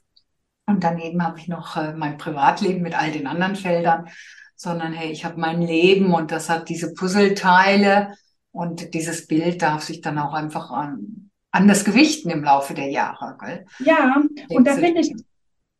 [0.66, 4.08] Und daneben habe ich noch äh, mein Privatleben mit all den anderen Feldern,
[4.56, 8.14] sondern hey, ich habe mein Leben und das hat diese Puzzleteile
[8.52, 13.36] und dieses Bild darf sich dann auch einfach an, anders gewichten im Laufe der Jahre.
[13.40, 13.66] Gell?
[13.80, 15.12] Ja, und da finde ich,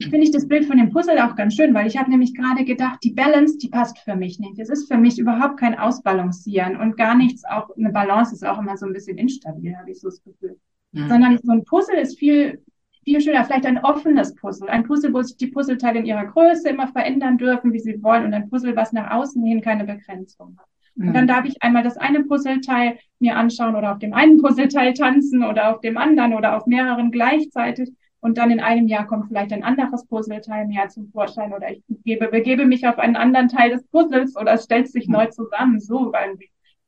[0.08, 2.64] finde ich das Bild von dem Puzzle auch ganz schön, weil ich habe nämlich gerade
[2.64, 4.58] gedacht, die Balance, die passt für mich nicht.
[4.58, 8.58] Es ist für mich überhaupt kein Ausbalancieren und gar nichts, auch eine Balance ist auch
[8.58, 10.58] immer so ein bisschen instabil, habe ich so das Gefühl.
[10.92, 11.08] Mhm.
[11.08, 12.62] Sondern so ein Puzzle ist viel,
[13.04, 14.68] viel schöner, vielleicht ein offenes Puzzle.
[14.68, 18.24] Ein Puzzle, wo sich die Puzzleteile in ihrer Größe immer verändern dürfen, wie sie wollen
[18.24, 20.66] und ein Puzzle, was nach außen hin keine Begrenzung hat.
[20.94, 21.08] Mhm.
[21.08, 24.94] Und dann darf ich einmal das eine Puzzleteil mir anschauen oder auf dem einen Puzzleteil
[24.94, 27.92] tanzen oder auf dem anderen oder auf mehreren gleichzeitig.
[28.22, 31.82] Und dann in einem Jahr kommt vielleicht ein anderes Puzzleteil mehr zum Vorschein oder ich
[32.04, 35.14] gebe, begebe mich auf einen anderen Teil des Puzzles oder es stellt sich mhm.
[35.14, 35.80] neu zusammen.
[35.80, 36.38] So, weil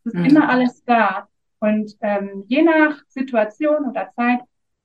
[0.04, 0.26] es ist mhm.
[0.26, 1.26] immer alles da.
[1.58, 4.40] Und ähm, je nach Situation oder Zeit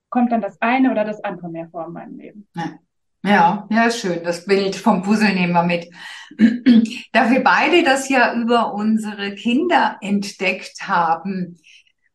[0.09, 2.47] kommt dann das eine oder das andere mehr vor in meinem Leben.
[2.55, 2.79] Ja.
[3.21, 4.23] Ja, ja, ist schön.
[4.23, 5.89] Das Bild vom Puzzle nehmen wir mit.
[7.11, 11.57] da wir beide das ja über unsere Kinder entdeckt haben,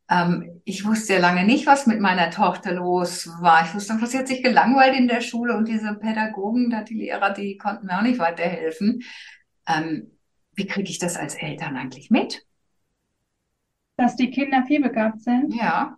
[0.09, 3.65] ähm, ich wusste ja lange nicht, was mit meiner Tochter los war.
[3.65, 7.31] Ich wusste sie hat sich gelangweilt in der Schule und diese Pädagogen, da die Lehrer,
[7.31, 9.03] die konnten mir auch nicht weiterhelfen.
[9.67, 10.11] Ähm,
[10.53, 12.45] wie kriege ich das als Eltern eigentlich mit?
[13.97, 15.55] Dass die Kinder vielbegabt sind?
[15.55, 15.97] Ja.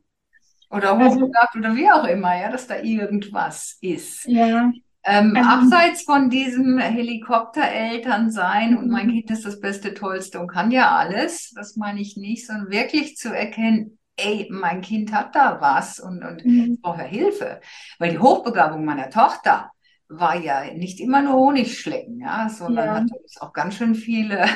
[0.70, 4.24] Oder also hochbegabt also, oder wie auch immer, ja, dass da irgendwas ist.
[4.26, 4.70] Ja.
[5.04, 9.12] Ähm, also, abseits von diesem Helikoptereltern sein und mein mhm.
[9.12, 13.16] Kind ist das Beste, Tollste und kann ja alles, das meine ich nicht, sondern wirklich
[13.16, 16.78] zu erkennen, ey, mein Kind hat da was und, und mhm.
[16.80, 17.60] braucht ja Hilfe.
[17.98, 19.70] Weil die Hochbegabung meiner Tochter
[20.08, 22.94] war ja nicht immer nur Honigschlecken, ja, sondern ja.
[22.94, 24.46] hatte auch ganz schön viele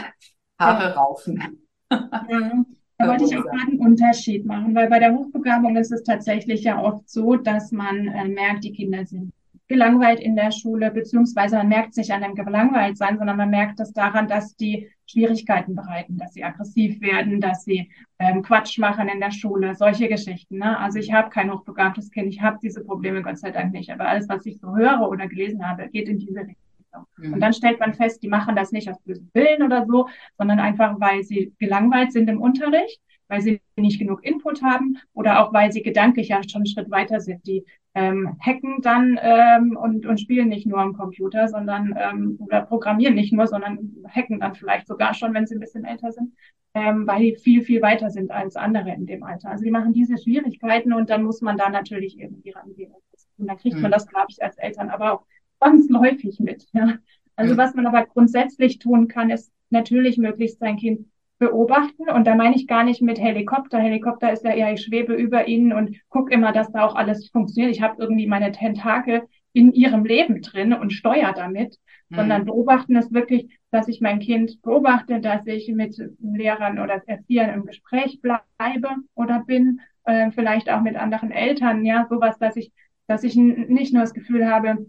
[0.58, 0.92] Haare ja.
[0.92, 1.60] raufen.
[1.90, 2.52] Ja.
[3.00, 6.64] Da wollte ich auch gerade einen Unterschied machen, weil bei der Hochbegabung ist es tatsächlich
[6.64, 9.32] ja oft so, dass man äh, merkt, die Kinder sind
[9.68, 13.80] gelangweilt in der Schule, beziehungsweise man merkt sich an dem gelangweilt sein, sondern man merkt
[13.80, 19.08] es daran, dass die Schwierigkeiten bereiten, dass sie aggressiv werden, dass sie ähm, Quatsch machen
[19.08, 20.58] in der Schule, solche Geschichten.
[20.58, 20.78] Ne?
[20.78, 24.08] Also ich habe kein hochbegabtes Kind, ich habe diese Probleme Gott sei Dank nicht, aber
[24.08, 27.06] alles, was ich so höre oder gelesen habe, geht in diese Richtung.
[27.18, 27.34] Mhm.
[27.34, 30.60] Und dann stellt man fest, die machen das nicht aus bösem Willen oder so, sondern
[30.60, 35.52] einfach, weil sie gelangweilt sind im Unterricht weil sie nicht genug Input haben oder auch
[35.52, 37.46] weil sie gedanklich ja schon einen Schritt weiter sind.
[37.46, 42.62] Die ähm, hacken dann ähm, und, und spielen nicht nur am Computer, sondern ähm, oder
[42.62, 46.32] programmieren nicht nur, sondern hacken dann vielleicht sogar schon, wenn sie ein bisschen älter sind,
[46.74, 49.50] ähm, weil die viel, viel weiter sind als andere in dem Alter.
[49.50, 52.92] Also die machen diese Schwierigkeiten und dann muss man da natürlich irgendwie rangehen.
[53.38, 53.82] Und dann kriegt mhm.
[53.82, 55.26] man das, glaube ich, als Eltern aber auch
[55.58, 56.68] zwangsläufig mit.
[56.72, 56.98] Ja?
[57.34, 57.58] Also mhm.
[57.58, 61.06] was man aber grundsätzlich tun kann, ist natürlich möglichst sein Kind
[61.40, 62.08] beobachten.
[62.10, 63.78] Und da meine ich gar nicht mit Helikopter.
[63.78, 67.28] Helikopter ist ja eher, ich schwebe über ihnen und gucke immer, dass da auch alles
[67.30, 67.74] funktioniert.
[67.74, 69.22] Ich habe irgendwie meine Tentakel
[69.52, 71.78] in ihrem Leben drin und steuere damit,
[72.10, 72.16] mhm.
[72.16, 77.54] sondern beobachten ist wirklich, dass ich mein Kind beobachte, dass ich mit Lehrern oder Erziehern
[77.54, 82.70] im Gespräch bleibe oder bin, äh, vielleicht auch mit anderen Eltern, ja, sowas, dass ich,
[83.06, 84.86] dass ich nicht nur das Gefühl habe,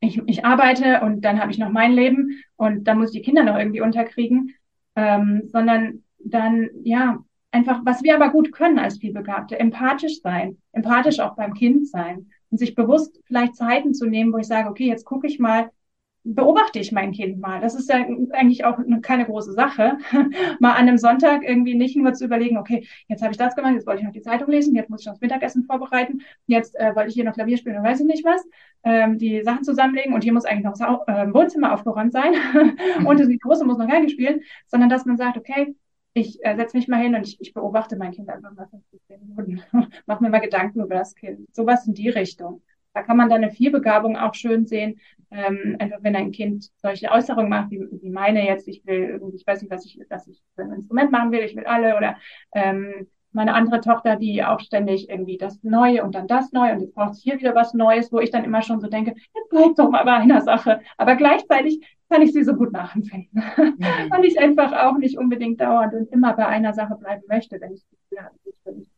[0.00, 3.24] ich, ich arbeite und dann habe ich noch mein Leben und dann muss ich die
[3.24, 4.54] Kinder noch irgendwie unterkriegen,
[4.96, 11.20] ähm, sondern dann, ja, einfach, was wir aber gut können als Vielbegabte, empathisch sein, empathisch
[11.20, 14.86] auch beim Kind sein und sich bewusst vielleicht Zeiten zu nehmen, wo ich sage, okay,
[14.86, 15.70] jetzt gucke ich mal,
[16.24, 17.60] beobachte ich mein Kind mal.
[17.60, 19.98] Das ist ja eigentlich auch keine große Sache,
[20.58, 23.74] mal an einem Sonntag irgendwie nicht nur zu überlegen, okay, jetzt habe ich das gemacht,
[23.74, 26.74] jetzt wollte ich noch die Zeitung lesen, jetzt muss ich noch das Mittagessen vorbereiten, jetzt
[26.76, 28.42] äh, wollte ich hier noch Klavier spielen und weiß ich nicht was,
[28.84, 32.34] ähm, die Sachen zusammenlegen und hier muss eigentlich noch das äh, Wohnzimmer aufgeräumt sein
[33.06, 35.74] und die Große muss noch Geige spielen, sondern dass man sagt, okay,
[36.14, 39.20] ich äh, setze mich mal hin und ich, ich beobachte mein Kind einfach mal 15
[39.20, 39.62] Minuten,
[40.06, 41.54] mach mir mal Gedanken über das Kind.
[41.54, 42.62] Sowas in die Richtung.
[42.94, 45.00] Da kann man dann eine Vielbegabung auch schön sehen.
[45.30, 49.36] Ähm, einfach wenn ein Kind solche Äußerungen macht, wie, wie meine jetzt, ich will irgendwie,
[49.36, 51.96] ich weiß nicht, was ich, was ich für ein Instrument machen will, ich will alle
[51.96, 52.16] oder
[52.54, 56.80] ähm, meine andere Tochter, die auch ständig irgendwie das Neue und dann das Neue und
[56.80, 59.50] jetzt braucht es hier wieder was Neues, wo ich dann immer schon so denke, jetzt
[59.50, 60.80] bleib doch mal bei einer Sache.
[60.96, 63.74] Aber gleichzeitig kann ich sie so gut nachempfinden, mhm.
[64.10, 67.72] weil ich einfach auch nicht unbedingt dauernd und immer bei einer Sache bleiben möchte, wenn
[67.72, 68.90] ich das Gefühl habe, ich will nicht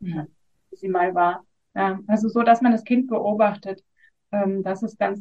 [0.00, 0.26] mhm.
[0.70, 1.44] wie sie mal war.
[1.74, 3.82] Ja, also so, dass man das Kind beobachtet.
[4.30, 5.20] Ähm, das ist ganz,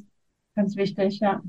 [0.55, 1.41] ganz wichtig, ja.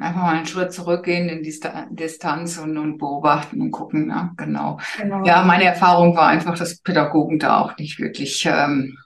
[0.00, 1.60] Einfach mal einen Schritt zurückgehen in die
[1.90, 4.78] Distanz und, und beobachten und gucken, ja, genau.
[4.98, 5.24] genau.
[5.24, 8.96] Ja, meine Erfahrung war einfach, dass Pädagogen da auch nicht wirklich ähm,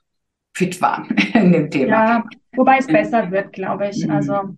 [0.55, 1.91] fit waren in dem Thema.
[1.91, 4.05] Ja, wobei es besser wird, glaube ich.
[4.05, 4.11] Mhm.
[4.11, 4.57] Also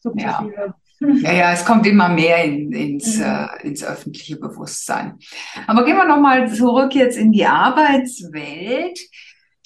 [0.00, 0.54] sukzessive.
[0.56, 0.74] Ja.
[1.00, 3.24] Ja, ja, es kommt immer mehr in, ins, mhm.
[3.24, 5.18] äh, ins öffentliche Bewusstsein.
[5.66, 8.98] Aber gehen wir nochmal zurück jetzt in die Arbeitswelt.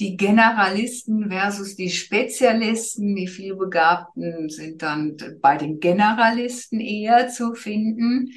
[0.00, 8.30] Die Generalisten versus die Spezialisten, die vielbegabten sind dann bei den Generalisten eher zu finden.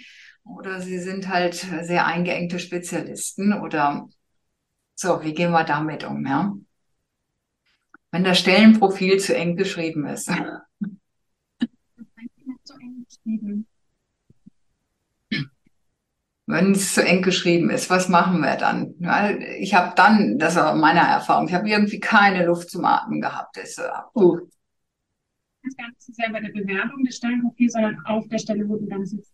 [0.43, 4.09] Oder sie sind halt sehr eingeengte Spezialisten oder
[4.95, 6.55] so, wie gehen wir damit um, ja?
[8.11, 10.31] Wenn das Stellenprofil zu eng geschrieben ist.
[16.51, 18.93] Wenn es zu eng geschrieben ist, was machen wir dann?
[19.59, 23.57] Ich habe dann, das war meine Erfahrung, ich habe irgendwie keine Luft zum Atmen gehabt.
[23.57, 23.77] Das,
[24.13, 24.37] uh.
[25.63, 28.77] Das gar nicht so sehr bei der Bewerbung des Stellenprofils, sondern auf der Stelle, wo
[28.77, 29.31] du dann sitzt.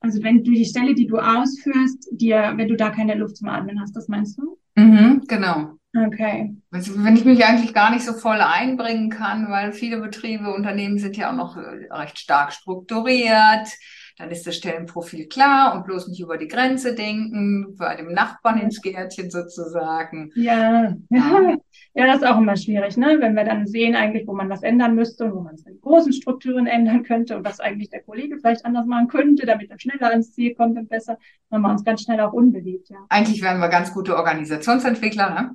[0.00, 3.48] Also wenn du die Stelle, die du ausführst, dir, wenn du da keine Luft zum
[3.48, 4.58] Atmen hast, das meinst du?
[4.76, 5.78] Mhm, genau.
[5.96, 6.54] Okay.
[6.70, 10.98] Also wenn ich mich eigentlich gar nicht so voll einbringen kann, weil viele Betriebe, Unternehmen
[10.98, 13.68] sind ja auch noch äh, recht stark strukturiert
[14.16, 18.60] dann ist das Stellenprofil klar und bloß nicht über die Grenze denken, bei dem Nachbarn
[18.60, 20.30] ins Gärtchen sozusagen.
[20.36, 21.56] Ja, ja,
[21.94, 23.16] ja, das ist auch immer schwierig, ne?
[23.18, 25.80] Wenn wir dann sehen eigentlich, wo man was ändern müsste und wo man es in
[25.80, 29.80] großen Strukturen ändern könnte und was eigentlich der Kollege vielleicht anders machen könnte, damit er
[29.80, 31.18] schneller ans Ziel kommt und besser,
[31.50, 33.04] dann machen wir uns ganz schnell auch unbeliebt, ja.
[33.08, 35.54] Eigentlich wären wir ganz gute Organisationsentwickler, ne?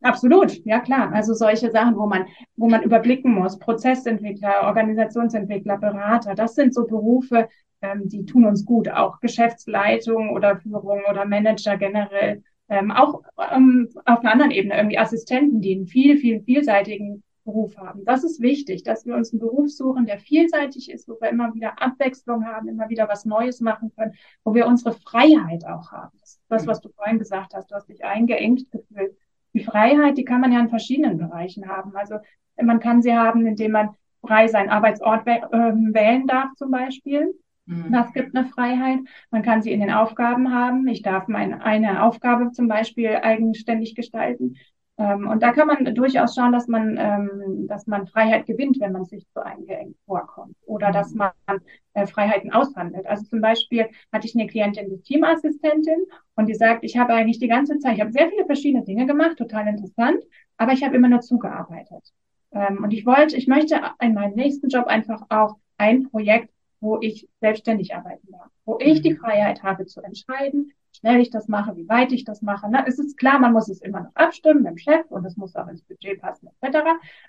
[0.00, 1.12] Absolut, ja klar.
[1.12, 6.86] Also solche Sachen, wo man, wo man überblicken muss, Prozessentwickler, Organisationsentwickler, Berater, das sind so
[6.86, 7.48] Berufe,
[7.82, 8.88] ähm, die tun uns gut.
[8.88, 12.42] Auch Geschäftsleitung oder Führung oder Manager generell.
[12.68, 17.78] Ähm, auch ähm, auf einer anderen Ebene irgendwie Assistenten, die einen viel, viel, vielseitigen Beruf
[17.78, 18.04] haben.
[18.04, 21.54] Das ist wichtig, dass wir uns einen Beruf suchen, der vielseitig ist, wo wir immer
[21.54, 24.12] wieder Abwechslung haben, immer wieder was Neues machen können,
[24.44, 26.16] wo wir unsere Freiheit auch haben.
[26.20, 27.70] Das ist das, was du vorhin gesagt hast.
[27.70, 29.16] Du hast dich eingeengt gefühlt.
[29.54, 31.96] Die Freiheit, die kann man ja in verschiedenen Bereichen haben.
[31.96, 32.18] Also
[32.60, 37.34] man kann sie haben, indem man frei seinen Arbeitsort ähm, wählen darf zum Beispiel.
[37.66, 37.92] Mhm.
[37.92, 39.00] Das gibt eine Freiheit.
[39.30, 40.86] Man kann sie in den Aufgaben haben.
[40.88, 44.56] Ich darf meine eine Aufgabe zum Beispiel eigenständig gestalten.
[44.98, 48.92] Ähm, und da kann man durchaus schauen, dass man, ähm, dass man Freiheit gewinnt, wenn
[48.92, 50.56] man sich zu eingeengt vorkommt.
[50.66, 51.18] Oder dass mhm.
[51.46, 51.60] man
[51.94, 53.06] äh, Freiheiten aushandelt.
[53.06, 57.38] Also zum Beispiel hatte ich eine Klientin, die Teamassistentin, und die sagt, ich habe eigentlich
[57.38, 60.22] die ganze Zeit, ich habe sehr viele verschiedene Dinge gemacht, total interessant,
[60.56, 62.12] aber ich habe immer nur zugearbeitet.
[62.52, 66.98] Ähm, und ich wollte, ich möchte in meinem nächsten Job einfach auch ein Projekt wo
[67.00, 69.18] ich selbstständig arbeiten darf, wo ich die mhm.
[69.18, 72.66] Freiheit habe zu entscheiden, schnell ich das mache, wie weit ich das mache.
[72.70, 75.36] Na, es ist klar, man muss es immer noch abstimmen mit dem Chef und es
[75.36, 76.78] muss auch ins Budget passen etc.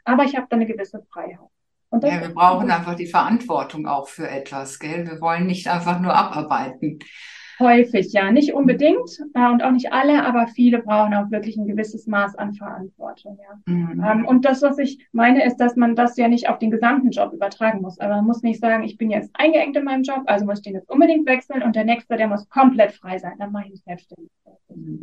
[0.06, 1.40] Aber ich habe da eine gewisse Freiheit.
[1.92, 5.06] ja, wir brauchen einfach die Verantwortung auch für etwas, gell?
[5.08, 7.00] Wir wollen nicht einfach nur abarbeiten.
[7.60, 8.32] Häufig, ja.
[8.32, 12.36] Nicht unbedingt äh, und auch nicht alle, aber viele brauchen auch wirklich ein gewisses Maß
[12.36, 13.74] an Verantwortung, ja.
[13.74, 14.04] Mhm.
[14.04, 17.12] Ähm, und das, was ich meine, ist, dass man das ja nicht auf den gesamten
[17.12, 18.00] Job übertragen muss.
[18.00, 20.64] Aber man muss nicht sagen, ich bin jetzt eingeengt in meinem Job, also muss ich
[20.64, 23.34] den jetzt unbedingt wechseln und der nächste, der muss komplett frei sein.
[23.38, 24.32] Dann mache ich mich selbstständig.
[24.74, 25.02] Mhm.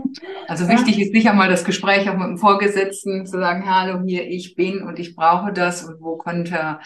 [0.49, 4.27] Also wichtig ist nicht einmal das Gespräch auch mit dem Vorgesetzten zu sagen, hallo, hier
[4.27, 6.79] ich bin und ich brauche das und wo könnte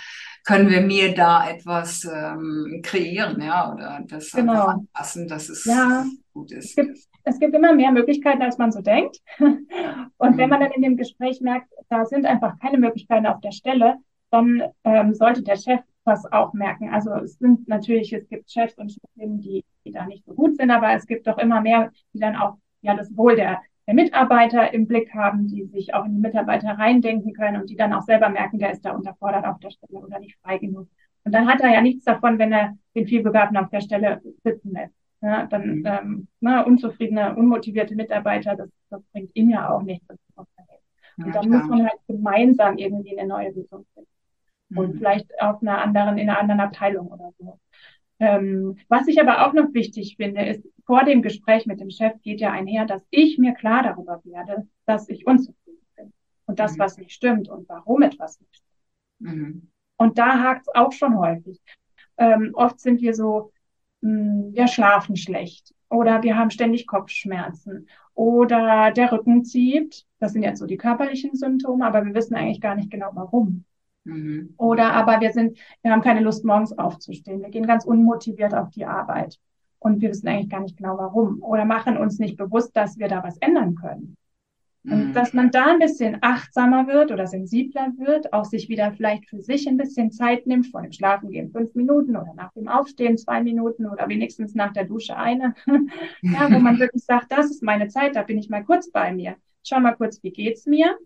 [0.44, 4.66] können wir mir da etwas ähm, kreieren, ja, oder das genau.
[4.66, 6.04] anpassen, dass es ja.
[6.32, 6.70] gut ist.
[6.70, 9.18] Es gibt, es gibt immer mehr Möglichkeiten, als man so denkt.
[9.38, 10.36] Und mhm.
[10.36, 13.96] wenn man dann in dem Gespräch merkt, da sind einfach keine Möglichkeiten auf der Stelle,
[14.30, 16.90] dann ähm, sollte der Chef das auch merken.
[16.90, 20.56] Also es sind natürlich, es gibt Chefs und Chefinnen, die, die da nicht so gut
[20.56, 24.04] sind, aber es gibt doch immer mehr, die dann auch ja das Wohl der der
[24.04, 27.92] Mitarbeiter im Blick haben, die sich auch in die Mitarbeiter reindenken können und die dann
[27.92, 30.88] auch selber merken, der ist da unterfordert auf der Stelle oder nicht frei genug.
[31.24, 34.72] Und dann hat er ja nichts davon, wenn er den vielbegabten auf der Stelle sitzen
[34.72, 34.94] lässt.
[35.22, 35.86] Ja, dann mhm.
[35.86, 40.06] ähm, na, unzufriedene, unmotivierte Mitarbeiter, das, das bringt ihm ja auch nichts.
[40.08, 40.46] Und
[41.16, 41.46] ja, dann klar.
[41.46, 44.10] muss man halt gemeinsam irgendwie eine neue Lösung finden.
[44.68, 44.78] Mhm.
[44.78, 47.58] Und vielleicht auf einer anderen, in einer anderen Abteilung oder so.
[48.20, 52.20] Ähm, was ich aber auch noch wichtig finde, ist, vor dem Gespräch mit dem Chef
[52.22, 56.12] geht ja einher, dass ich mir klar darüber werde, dass ich unzufrieden bin
[56.44, 56.80] und das, mhm.
[56.80, 59.34] was nicht stimmt und warum etwas nicht stimmt.
[59.34, 59.70] Mhm.
[59.96, 61.60] Und da hakt es auch schon häufig.
[62.18, 63.52] Ähm, oft sind wir so,
[64.02, 70.06] mh, hm, wir schlafen schlecht oder wir haben ständig Kopfschmerzen oder der Rücken zieht.
[70.18, 73.64] Das sind jetzt so die körperlichen Symptome, aber wir wissen eigentlich gar nicht genau warum.
[74.04, 74.54] Mhm.
[74.56, 77.42] Oder aber wir sind, wir haben keine Lust, morgens aufzustehen.
[77.42, 79.38] Wir gehen ganz unmotiviert auf die Arbeit.
[79.78, 81.42] Und wir wissen eigentlich gar nicht genau warum.
[81.42, 84.16] Oder machen uns nicht bewusst, dass wir da was ändern können.
[84.84, 85.12] Und mhm.
[85.12, 89.42] dass man da ein bisschen achtsamer wird oder sensibler wird, auch sich wieder vielleicht für
[89.42, 93.42] sich ein bisschen Zeit nimmt, vor dem Schlafengehen fünf Minuten oder nach dem Aufstehen zwei
[93.42, 95.54] Minuten oder wenigstens nach der Dusche eine.
[96.22, 99.12] ja, wo man wirklich sagt, das ist meine Zeit, da bin ich mal kurz bei
[99.12, 99.36] mir.
[99.62, 100.96] Schau mal kurz, wie geht's mir?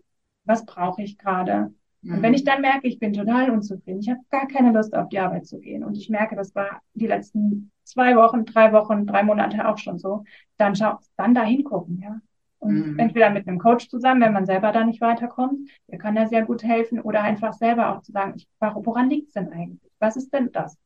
[0.45, 1.73] Was brauche ich gerade?
[2.13, 5.09] Und wenn ich dann merke, ich bin total unzufrieden, ich habe gar keine Lust auf
[5.09, 9.05] die Arbeit zu gehen und ich merke, das war die letzten zwei Wochen, drei Wochen,
[9.05, 10.23] drei Monate auch schon so,
[10.57, 12.19] dann schau, dann da hingucken, ja.
[12.59, 12.99] Und mhm.
[12.99, 16.43] entweder mit einem Coach zusammen, wenn man selber da nicht weiterkommt, der kann da sehr
[16.43, 19.91] gut helfen, oder einfach selber auch zu sagen, ich, woran liegt es denn eigentlich?
[19.99, 20.77] Was ist denn das?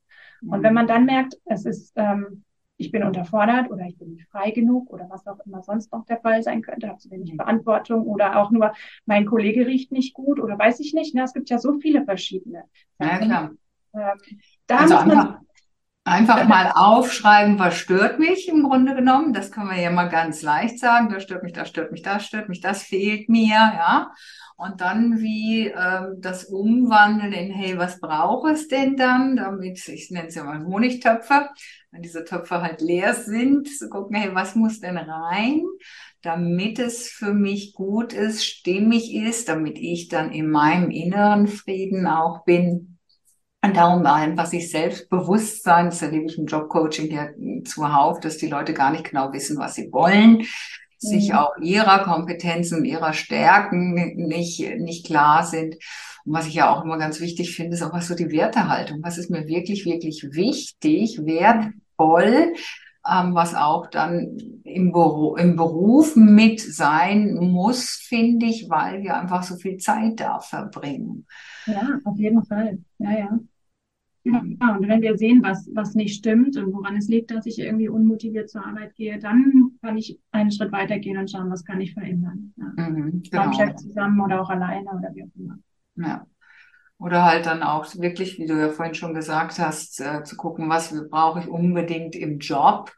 [0.41, 0.49] Mhm.
[0.53, 2.43] Und wenn man dann merkt, es ist, ähm,
[2.80, 6.06] ich bin unterfordert oder ich bin nicht frei genug oder was auch immer sonst noch
[6.06, 7.36] der Fall sein könnte, habe zu wenig.
[7.36, 8.74] Verantwortung oder auch nur
[9.06, 11.13] mein Kollege riecht nicht gut oder weiß ich nicht.
[11.13, 11.24] Ne?
[11.24, 12.63] Es gibt ja so viele verschiedene.
[13.00, 13.52] Ja, klar.
[13.94, 15.38] Ähm, da also muss man
[16.06, 19.32] Einfach mal aufschreiben, was stört mich im Grunde genommen.
[19.32, 21.10] Das können wir ja mal ganz leicht sagen.
[21.10, 24.12] Das stört mich, das stört mich, das stört mich, das fehlt mir, ja.
[24.56, 30.10] Und dann wie ähm, das Umwandeln in, hey, was braucht es denn dann, damit, ich
[30.10, 31.50] nenne es ja mal Honigtöpfe,
[31.91, 35.63] wenn diese Töpfe halt leer sind, zu so gucken, hey, was muss denn rein,
[36.21, 42.08] damit es für mich gut ist, stimmig ist, damit ich dann in meinem inneren Frieden
[42.08, 42.99] auch bin,
[43.62, 47.28] und darum einfach sich Selbstbewusstsein, das erlebe ich im Jobcoaching ja
[47.65, 50.45] zuhauf, dass die Leute gar nicht genau wissen, was sie wollen, mhm.
[50.97, 55.75] sich auch ihrer Kompetenzen, ihrer Stärken nicht, nicht klar sind.
[56.30, 59.00] Und was ich ja auch immer ganz wichtig finde, ist auch was so die Wertehaltung.
[59.02, 62.54] Was ist mir wirklich, wirklich wichtig, wertvoll,
[63.10, 69.20] ähm, was auch dann im, Büro, im Beruf mit sein muss, finde ich, weil wir
[69.20, 71.26] einfach so viel Zeit da verbringen.
[71.65, 72.78] Ja, auf jeden Fall.
[73.00, 73.39] Ja, ja.
[74.24, 74.39] Ja,
[74.78, 77.89] und wenn wir sehen, was, was nicht stimmt und woran es liegt, dass ich irgendwie
[77.89, 81.96] unmotiviert zur Arbeit gehe, dann kann ich einen Schritt weitergehen und schauen, was kann ich
[81.96, 82.54] verändern.
[82.56, 82.88] Ja.
[82.88, 83.46] Mhm, genau.
[83.46, 85.58] Beim Chef zusammen oder auch alleine oder wie auch immer.
[86.00, 86.26] Ja.
[86.98, 90.70] Oder halt dann auch wirklich, wie du ja vorhin schon gesagt hast, äh, zu gucken,
[90.70, 92.92] was brauche ich unbedingt im Job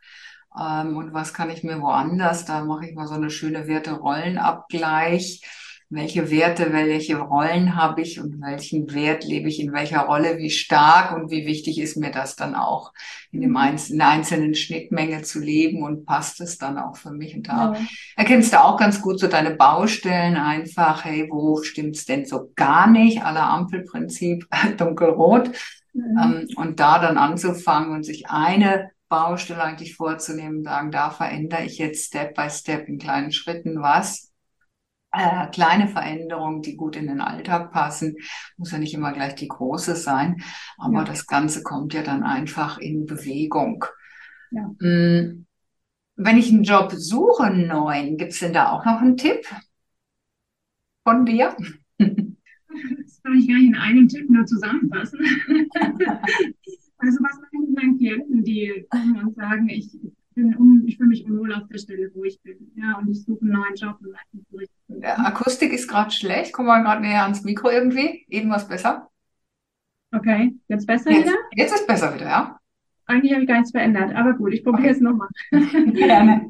[0.59, 2.45] ähm, und was kann ich mir woanders.
[2.45, 5.41] Da mache ich mal so eine schöne Werte-Rollenabgleich
[5.91, 10.49] welche Werte, welche Rollen habe ich und welchen Wert lebe ich in welcher Rolle, wie
[10.49, 12.93] stark und wie wichtig ist mir das dann auch
[13.31, 17.11] in dem einzelnen, in der einzelnen Schnittmenge zu leben und passt es dann auch für
[17.11, 17.35] mich.
[17.35, 17.79] Und da ja.
[18.15, 22.87] erkennst du auch ganz gut so deine Baustellen einfach, hey, wo stimmt's denn so gar
[22.87, 23.23] nicht?
[23.23, 25.51] Aller Ampelprinzip, dunkelrot.
[25.93, 26.17] Mhm.
[26.23, 31.77] Ähm, und da dann anzufangen und sich eine Baustelle eigentlich vorzunehmen, sagen, da verändere ich
[31.79, 34.30] jetzt Step by Step in kleinen Schritten was
[35.11, 38.15] äh, kleine Veränderungen, die gut in den Alltag passen.
[38.57, 40.41] Muss ja nicht immer gleich die große sein,
[40.77, 41.03] aber ja.
[41.03, 43.85] das Ganze kommt ja dann einfach in Bewegung.
[44.51, 44.67] Ja.
[44.79, 45.45] Mm,
[46.15, 49.45] wenn ich einen Job suche, einen neuen, gibt's denn da auch noch einen Tipp
[51.03, 51.55] von dir?
[51.97, 55.19] Das kann ich gar nicht in einem Tipp nur zusammenfassen.
[56.97, 59.91] also was mache ich mit meinen Klienten, die uns sagen, ich
[60.33, 62.71] bin un, ich fühle mich unwohl auf der Stelle, wo ich bin.
[62.75, 64.75] Ja, und ich suche einen neuen Job und weiß nicht so richtig.
[64.87, 66.53] Der Akustik ist gerade schlecht.
[66.53, 68.25] Komm mal gerade näher ans Mikro irgendwie.
[68.29, 69.09] Eben was besser.
[70.13, 71.37] Okay, jetzt besser jetzt, wieder?
[71.55, 72.59] Jetzt ist besser wieder, ja.
[73.05, 74.95] Eigentlich habe ich gar nichts verändert, aber gut, ich probiere okay.
[74.95, 75.29] es nochmal.
[75.51, 76.49] Gerne.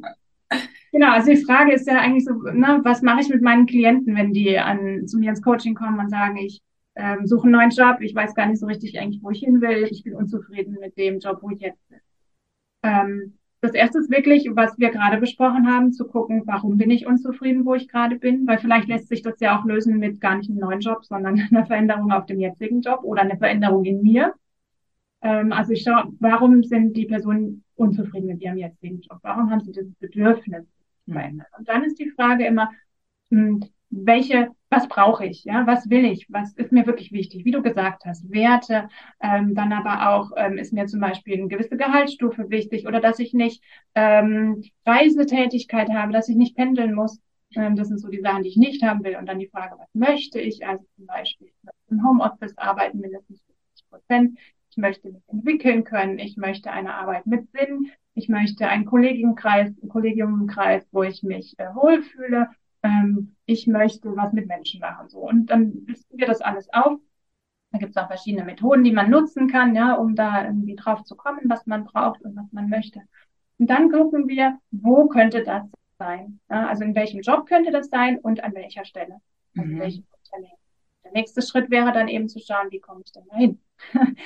[0.91, 4.15] Genau, also die Frage ist ja eigentlich so, ne, was mache ich mit meinen Klienten,
[4.15, 6.61] wenn die an, zu mir ins Coaching kommen und sagen, ich
[6.95, 9.61] ähm, suche einen neuen Job, ich weiß gar nicht so richtig eigentlich, wo ich hin
[9.61, 11.99] will, ich bin unzufrieden mit dem Job, wo ich jetzt bin.
[12.83, 17.05] Ähm, das erste ist wirklich, was wir gerade besprochen haben, zu gucken, warum bin ich
[17.05, 20.35] unzufrieden, wo ich gerade bin, weil vielleicht lässt sich das ja auch lösen mit gar
[20.35, 24.01] nicht einem neuen Job, sondern einer Veränderung auf dem jetzigen Job oder eine Veränderung in
[24.01, 24.33] mir.
[25.21, 29.19] Ähm, also ich schaue, warum sind die Personen unzufrieden mit ihrem jetzigen Job?
[29.21, 30.65] Warum haben sie das Bedürfnis
[31.05, 31.47] zu verändern?
[31.57, 32.71] Und dann ist die Frage immer,
[33.29, 37.51] hm, welche was brauche ich, ja, was will ich, was ist mir wirklich wichtig, wie
[37.51, 38.87] du gesagt hast, Werte,
[39.21, 43.19] ähm, dann aber auch ähm, ist mir zum Beispiel eine gewisse Gehaltsstufe wichtig oder dass
[43.19, 43.61] ich nicht
[43.95, 47.19] ähm, Reisetätigkeit habe, dass ich nicht pendeln muss.
[47.53, 49.17] Ähm, das sind so die Sachen, die ich nicht haben will.
[49.17, 50.65] Und dann die Frage, was möchte ich?
[50.65, 51.51] Also zum Beispiel
[51.89, 54.39] im Homeoffice arbeiten mindestens 50 Prozent.
[54.69, 56.17] Ich möchte mich entwickeln können.
[56.17, 57.91] Ich möchte eine Arbeit mit Sinn.
[58.13, 62.47] Ich möchte einen Kollegenkreis, einen Kollegiumkreis, wo ich mich äh, wohlfühle
[62.83, 65.09] ähm, ich möchte was mit Menschen machen.
[65.09, 65.19] So.
[65.19, 66.99] Und dann listen wir das alles auf.
[67.71, 71.03] Da gibt es auch verschiedene Methoden, die man nutzen kann, ja, um da irgendwie drauf
[71.03, 73.01] zu kommen, was man braucht und was man möchte.
[73.57, 75.63] Und dann gucken wir, wo könnte das
[75.97, 76.39] sein?
[76.49, 79.17] Ja, also in welchem Job könnte das sein und an welcher Stelle?
[79.55, 79.79] Also mhm.
[79.79, 80.57] welchem Unternehmen.
[81.03, 83.59] Der nächste Schritt wäre dann eben zu schauen, wie komme ich denn dahin?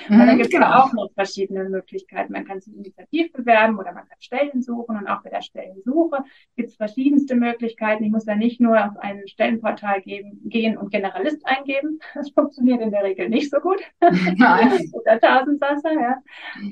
[0.08, 0.72] Weil da gibt es genau.
[0.72, 2.32] auch noch verschiedene Möglichkeiten.
[2.32, 6.24] Man kann sich initiativ bewerben oder man kann Stellen suchen und auch bei der Stellensuche
[6.56, 8.04] gibt es verschiedenste Möglichkeiten.
[8.04, 11.98] Ich muss da nicht nur auf ein Stellenportal geben, gehen und Generalist eingeben.
[12.14, 13.80] Das funktioniert in der Regel nicht so gut.
[14.00, 14.90] Nein.
[14.92, 16.16] oder Tausendsasser, ja.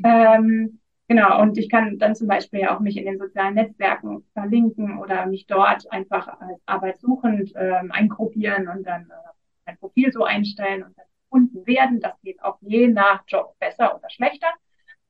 [0.05, 4.25] Ähm, Genau, und ich kann dann zum Beispiel ja auch mich in den sozialen Netzwerken
[4.33, 9.33] verlinken oder mich dort einfach als arbeitssuchend ähm, eingruppieren und dann äh,
[9.67, 11.05] mein Profil so einstellen und dann
[11.35, 12.01] gefunden werden.
[12.01, 14.49] Das geht auch je nach Job besser oder schlechter.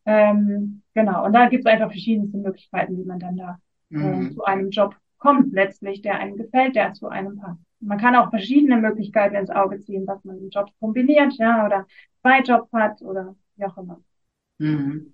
[0.06, 3.58] Ähm, genau, und da gibt es einfach verschiedenste Möglichkeiten, wie man dann da
[3.90, 4.34] äh, mhm.
[4.34, 7.60] zu einem Job kommt letztlich, der einem gefällt, der zu einem passt.
[7.80, 11.86] Man kann auch verschiedene Möglichkeiten ins Auge ziehen, dass man Jobs kombiniert, ja, oder
[12.20, 14.00] zwei Jobs hat oder wie auch immer.
[14.58, 15.12] Mhm.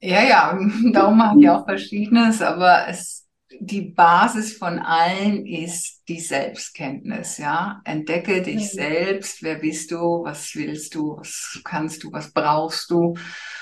[0.00, 0.58] Ja, ja,
[0.92, 3.28] darum machen wir auch Verschiedenes, aber es,
[3.58, 7.80] die Basis von allen ist die Selbstkenntnis, ja.
[7.84, 8.76] Entdecke dich mhm.
[8.76, 13.14] selbst, wer bist du, was willst du, was kannst du, was brauchst du.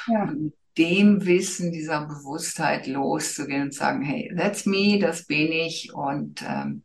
[0.07, 0.24] Ja.
[0.24, 6.43] Und dem Wissen, dieser Bewusstheit loszugehen und sagen, hey, that's me, das bin ich und
[6.49, 6.84] ähm,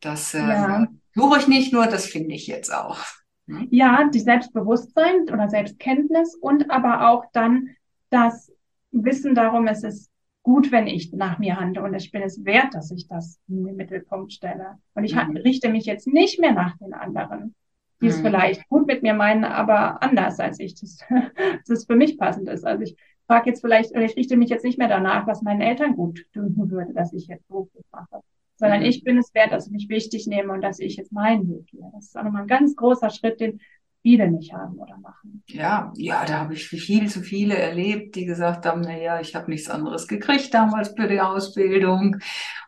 [0.00, 0.86] das äh, ja.
[1.14, 2.98] suche ich nicht nur, das finde ich jetzt auch.
[3.46, 3.68] Hm?
[3.70, 7.68] Ja, die Selbstbewusstsein oder Selbstkenntnis und aber auch dann
[8.08, 8.52] das
[8.90, 10.09] Wissen darum, es ist
[10.50, 13.64] gut, wenn ich nach mir handle und ich bin es wert, dass ich das in
[13.64, 14.78] den Mittelpunkt stelle.
[14.94, 15.36] Und ich mhm.
[15.36, 17.54] richte mich jetzt nicht mehr nach den anderen,
[18.00, 18.10] die mhm.
[18.10, 20.98] es vielleicht gut mit mir meinen, aber anders als ich das,
[21.68, 22.64] das für mich passend ist.
[22.64, 22.96] Also ich
[23.28, 26.26] frage jetzt vielleicht, oder ich richte mich jetzt nicht mehr danach, was meinen Eltern gut
[26.32, 28.20] tun würde, dass ich jetzt beruflich mache,
[28.56, 28.86] sondern mhm.
[28.86, 31.68] ich bin es wert, dass ich mich wichtig nehme und dass ich jetzt meinen Weg
[31.68, 31.88] gehe.
[31.92, 33.60] Das ist auch nochmal ein ganz großer Schritt, den
[34.02, 35.42] viele nicht haben oder machen.
[35.46, 39.34] Ja, ja, da habe ich viel zu viele erlebt, die gesagt haben, na ja, ich
[39.34, 42.16] habe nichts anderes gekriegt damals für die Ausbildung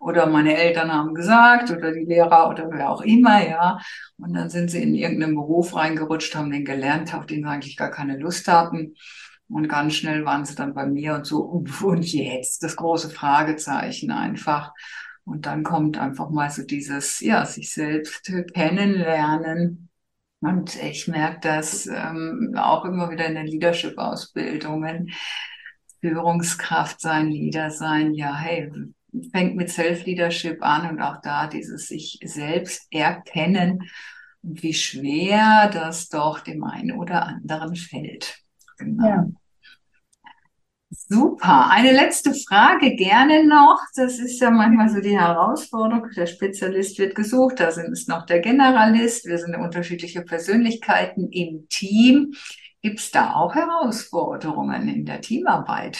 [0.00, 3.78] oder meine Eltern haben gesagt oder die Lehrer oder wer auch immer, ja.
[4.18, 7.76] Und dann sind sie in irgendeinen Beruf reingerutscht, haben den gelernt, auf den sie eigentlich
[7.76, 8.94] gar keine Lust hatten.
[9.48, 14.10] Und ganz schnell waren sie dann bei mir und so, und jetzt das große Fragezeichen
[14.10, 14.72] einfach.
[15.24, 19.88] Und dann kommt einfach mal so dieses, ja, sich selbst kennenlernen
[20.42, 25.10] und ich merke das ähm, auch immer wieder in den Leadership-Ausbildungen.
[26.00, 28.70] Führungskraft sein, Leader sein, ja, hey,
[29.30, 33.88] fängt mit Self-Leadership an und auch da dieses sich selbst erkennen
[34.42, 38.38] und wie schwer das doch dem einen oder anderen fällt.
[38.78, 39.08] Genau.
[39.08, 39.26] Ja.
[41.12, 41.70] Super.
[41.70, 43.78] Eine letzte Frage gerne noch.
[43.94, 46.08] Das ist ja manchmal so die Herausforderung.
[46.16, 49.26] Der Spezialist wird gesucht, da sind es noch der Generalist.
[49.26, 52.32] Wir sind unterschiedliche Persönlichkeiten im Team.
[52.80, 55.98] Gibt es da auch Herausforderungen in der Teamarbeit?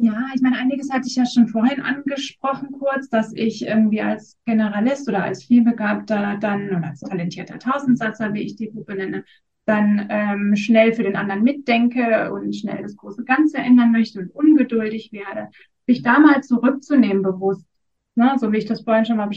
[0.00, 4.36] Ja, ich meine, einiges hatte ich ja schon vorhin angesprochen kurz, dass ich irgendwie als
[4.44, 9.24] Generalist oder als vielbegabter dann oder als talentierter Tausendsatzer, wie ich die Gruppe nenne,
[9.68, 14.34] dann ähm, schnell für den anderen mitdenke und schnell das große Ganze ändern möchte und
[14.34, 15.50] ungeduldig werde,
[15.86, 17.66] sich da mal zurückzunehmen bewusst,
[18.14, 19.30] ne, so wie ich das vorhin schon mal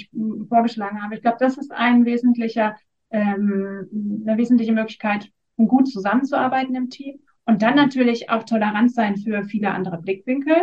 [0.48, 1.16] vorgeschlagen habe.
[1.16, 2.78] Ich glaube, das ist ein wesentlicher,
[3.10, 7.20] ähm, eine wesentliche Möglichkeit, um gut zusammenzuarbeiten im Team.
[7.46, 10.56] Und dann natürlich auch tolerant sein für viele andere Blickwinkel,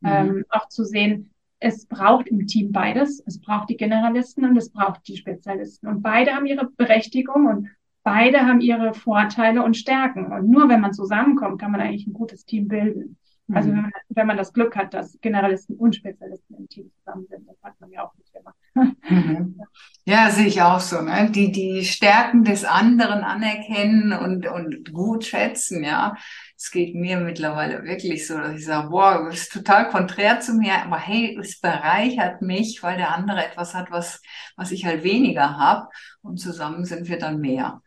[0.00, 0.08] mhm.
[0.08, 3.22] ähm, auch zu sehen, es braucht im Team beides.
[3.24, 5.86] Es braucht die Generalisten und es braucht die Spezialisten.
[5.86, 7.68] Und beide haben ihre Berechtigung und
[8.02, 10.26] beide haben ihre Vorteile und Stärken.
[10.32, 13.16] Und nur wenn man zusammenkommt, kann man eigentlich ein gutes Team bilden.
[13.52, 13.74] Also mhm.
[13.74, 17.46] wenn, man, wenn man das Glück hat, dass Generalisten und Spezialisten im Team zusammen sind,
[17.48, 18.54] das hat man ja auch nicht immer.
[19.08, 19.60] Mhm.
[20.04, 21.00] Ja, sehe ich auch so.
[21.02, 21.30] Ne?
[21.30, 26.16] Die, die Stärken des anderen anerkennen und, und gut schätzen, ja.
[26.56, 30.54] Es geht mir mittlerweile wirklich so, dass ich sage, boah, das ist total konträr zu
[30.54, 34.22] mir, aber hey, es bereichert mich, weil der andere etwas hat, was,
[34.56, 35.88] was ich halt weniger habe.
[36.22, 37.82] Und zusammen sind wir dann mehr.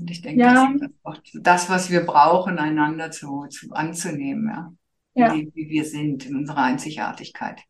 [0.00, 0.72] Und ich denke, ja.
[0.72, 4.72] das ist auch das, was wir brauchen, einander zu, zu anzunehmen, ja.
[5.14, 5.34] ja.
[5.34, 7.60] Wie, wie wir sind in unserer Einzigartigkeit.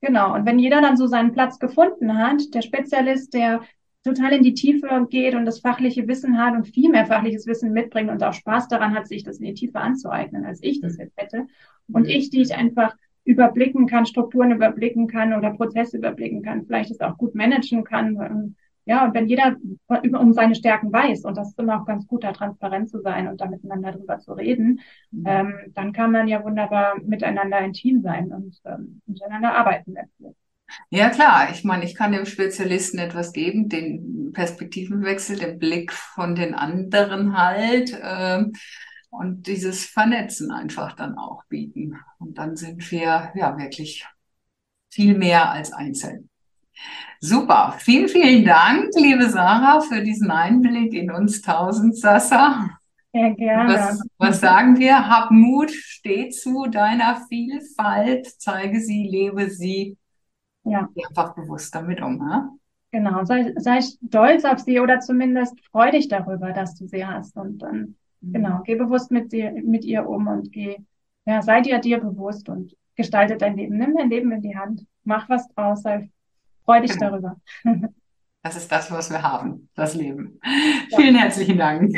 [0.00, 0.34] Genau.
[0.34, 3.62] Und wenn jeder dann so seinen Platz gefunden hat, der Spezialist, der
[4.04, 7.72] total in die Tiefe geht und das fachliche Wissen hat und viel mehr fachliches Wissen
[7.72, 10.96] mitbringt und auch Spaß daran hat, sich das in die Tiefe anzueignen, als ich das
[10.98, 11.46] jetzt hätte.
[11.88, 16.90] Und ich, die ich einfach überblicken kann, Strukturen überblicken kann oder Prozesse überblicken kann, vielleicht
[16.90, 19.56] es auch gut managen kann, ja, und wenn jeder
[19.88, 23.28] um seine Stärken weiß, und das ist immer auch ganz gut, da transparent zu sein
[23.28, 24.80] und da miteinander drüber zu reden,
[25.10, 25.24] mhm.
[25.26, 29.94] ähm, dann kann man ja wunderbar miteinander ein Team sein und ähm, miteinander arbeiten.
[30.90, 31.50] Ja, klar.
[31.52, 37.36] Ich meine, ich kann dem Spezialisten etwas geben, den Perspektivenwechsel, den Blick von den anderen
[37.36, 38.52] halt ähm,
[39.10, 41.98] und dieses Vernetzen einfach dann auch bieten.
[42.18, 44.06] Und dann sind wir ja wirklich
[44.90, 46.30] viel mehr als einzeln.
[47.20, 47.76] Super.
[47.78, 52.68] Vielen, vielen Dank, liebe Sarah, für diesen Einblick in uns tausend Sassa.
[53.12, 53.74] Sehr gerne.
[53.74, 55.08] Was, was sagen wir?
[55.08, 59.98] Hab Mut, steh zu deiner Vielfalt, zeige sie, lebe sie.
[60.64, 60.88] Ja.
[60.94, 62.16] Geh einfach bewusst damit um.
[62.16, 62.50] Ne?
[62.90, 67.36] Genau, sei, sei stolz auf sie oder zumindest freu dich darüber, dass du sie hast.
[67.36, 68.32] Und dann, mhm.
[68.32, 70.78] genau, geh bewusst mit, dir, mit ihr um und geh,
[71.26, 73.76] ja, sei dir dir bewusst und gestalte dein Leben.
[73.76, 76.10] Nimm dein Leben in die Hand, mach was draus, sei
[76.64, 77.36] Freu dich darüber.
[78.42, 80.40] Das ist das, was wir haben, das Leben.
[80.90, 80.98] Ja.
[80.98, 81.92] Vielen herzlichen Dank.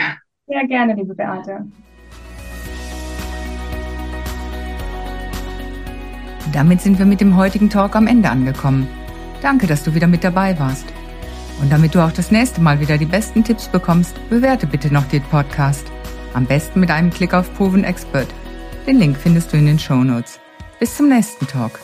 [0.47, 1.67] Sehr gerne, liebe Beate.
[6.53, 8.87] Damit sind wir mit dem heutigen Talk am Ende angekommen.
[9.43, 10.87] Danke, dass du wieder mit dabei warst.
[11.61, 15.05] Und damit du auch das nächste Mal wieder die besten Tipps bekommst, bewerte bitte noch
[15.09, 15.87] den Podcast.
[16.35, 18.29] Am besten mit einem Klick auf Proven Expert.
[18.87, 20.41] Den Link findest du in den Show Notes.
[20.79, 21.81] Bis zum nächsten Talk.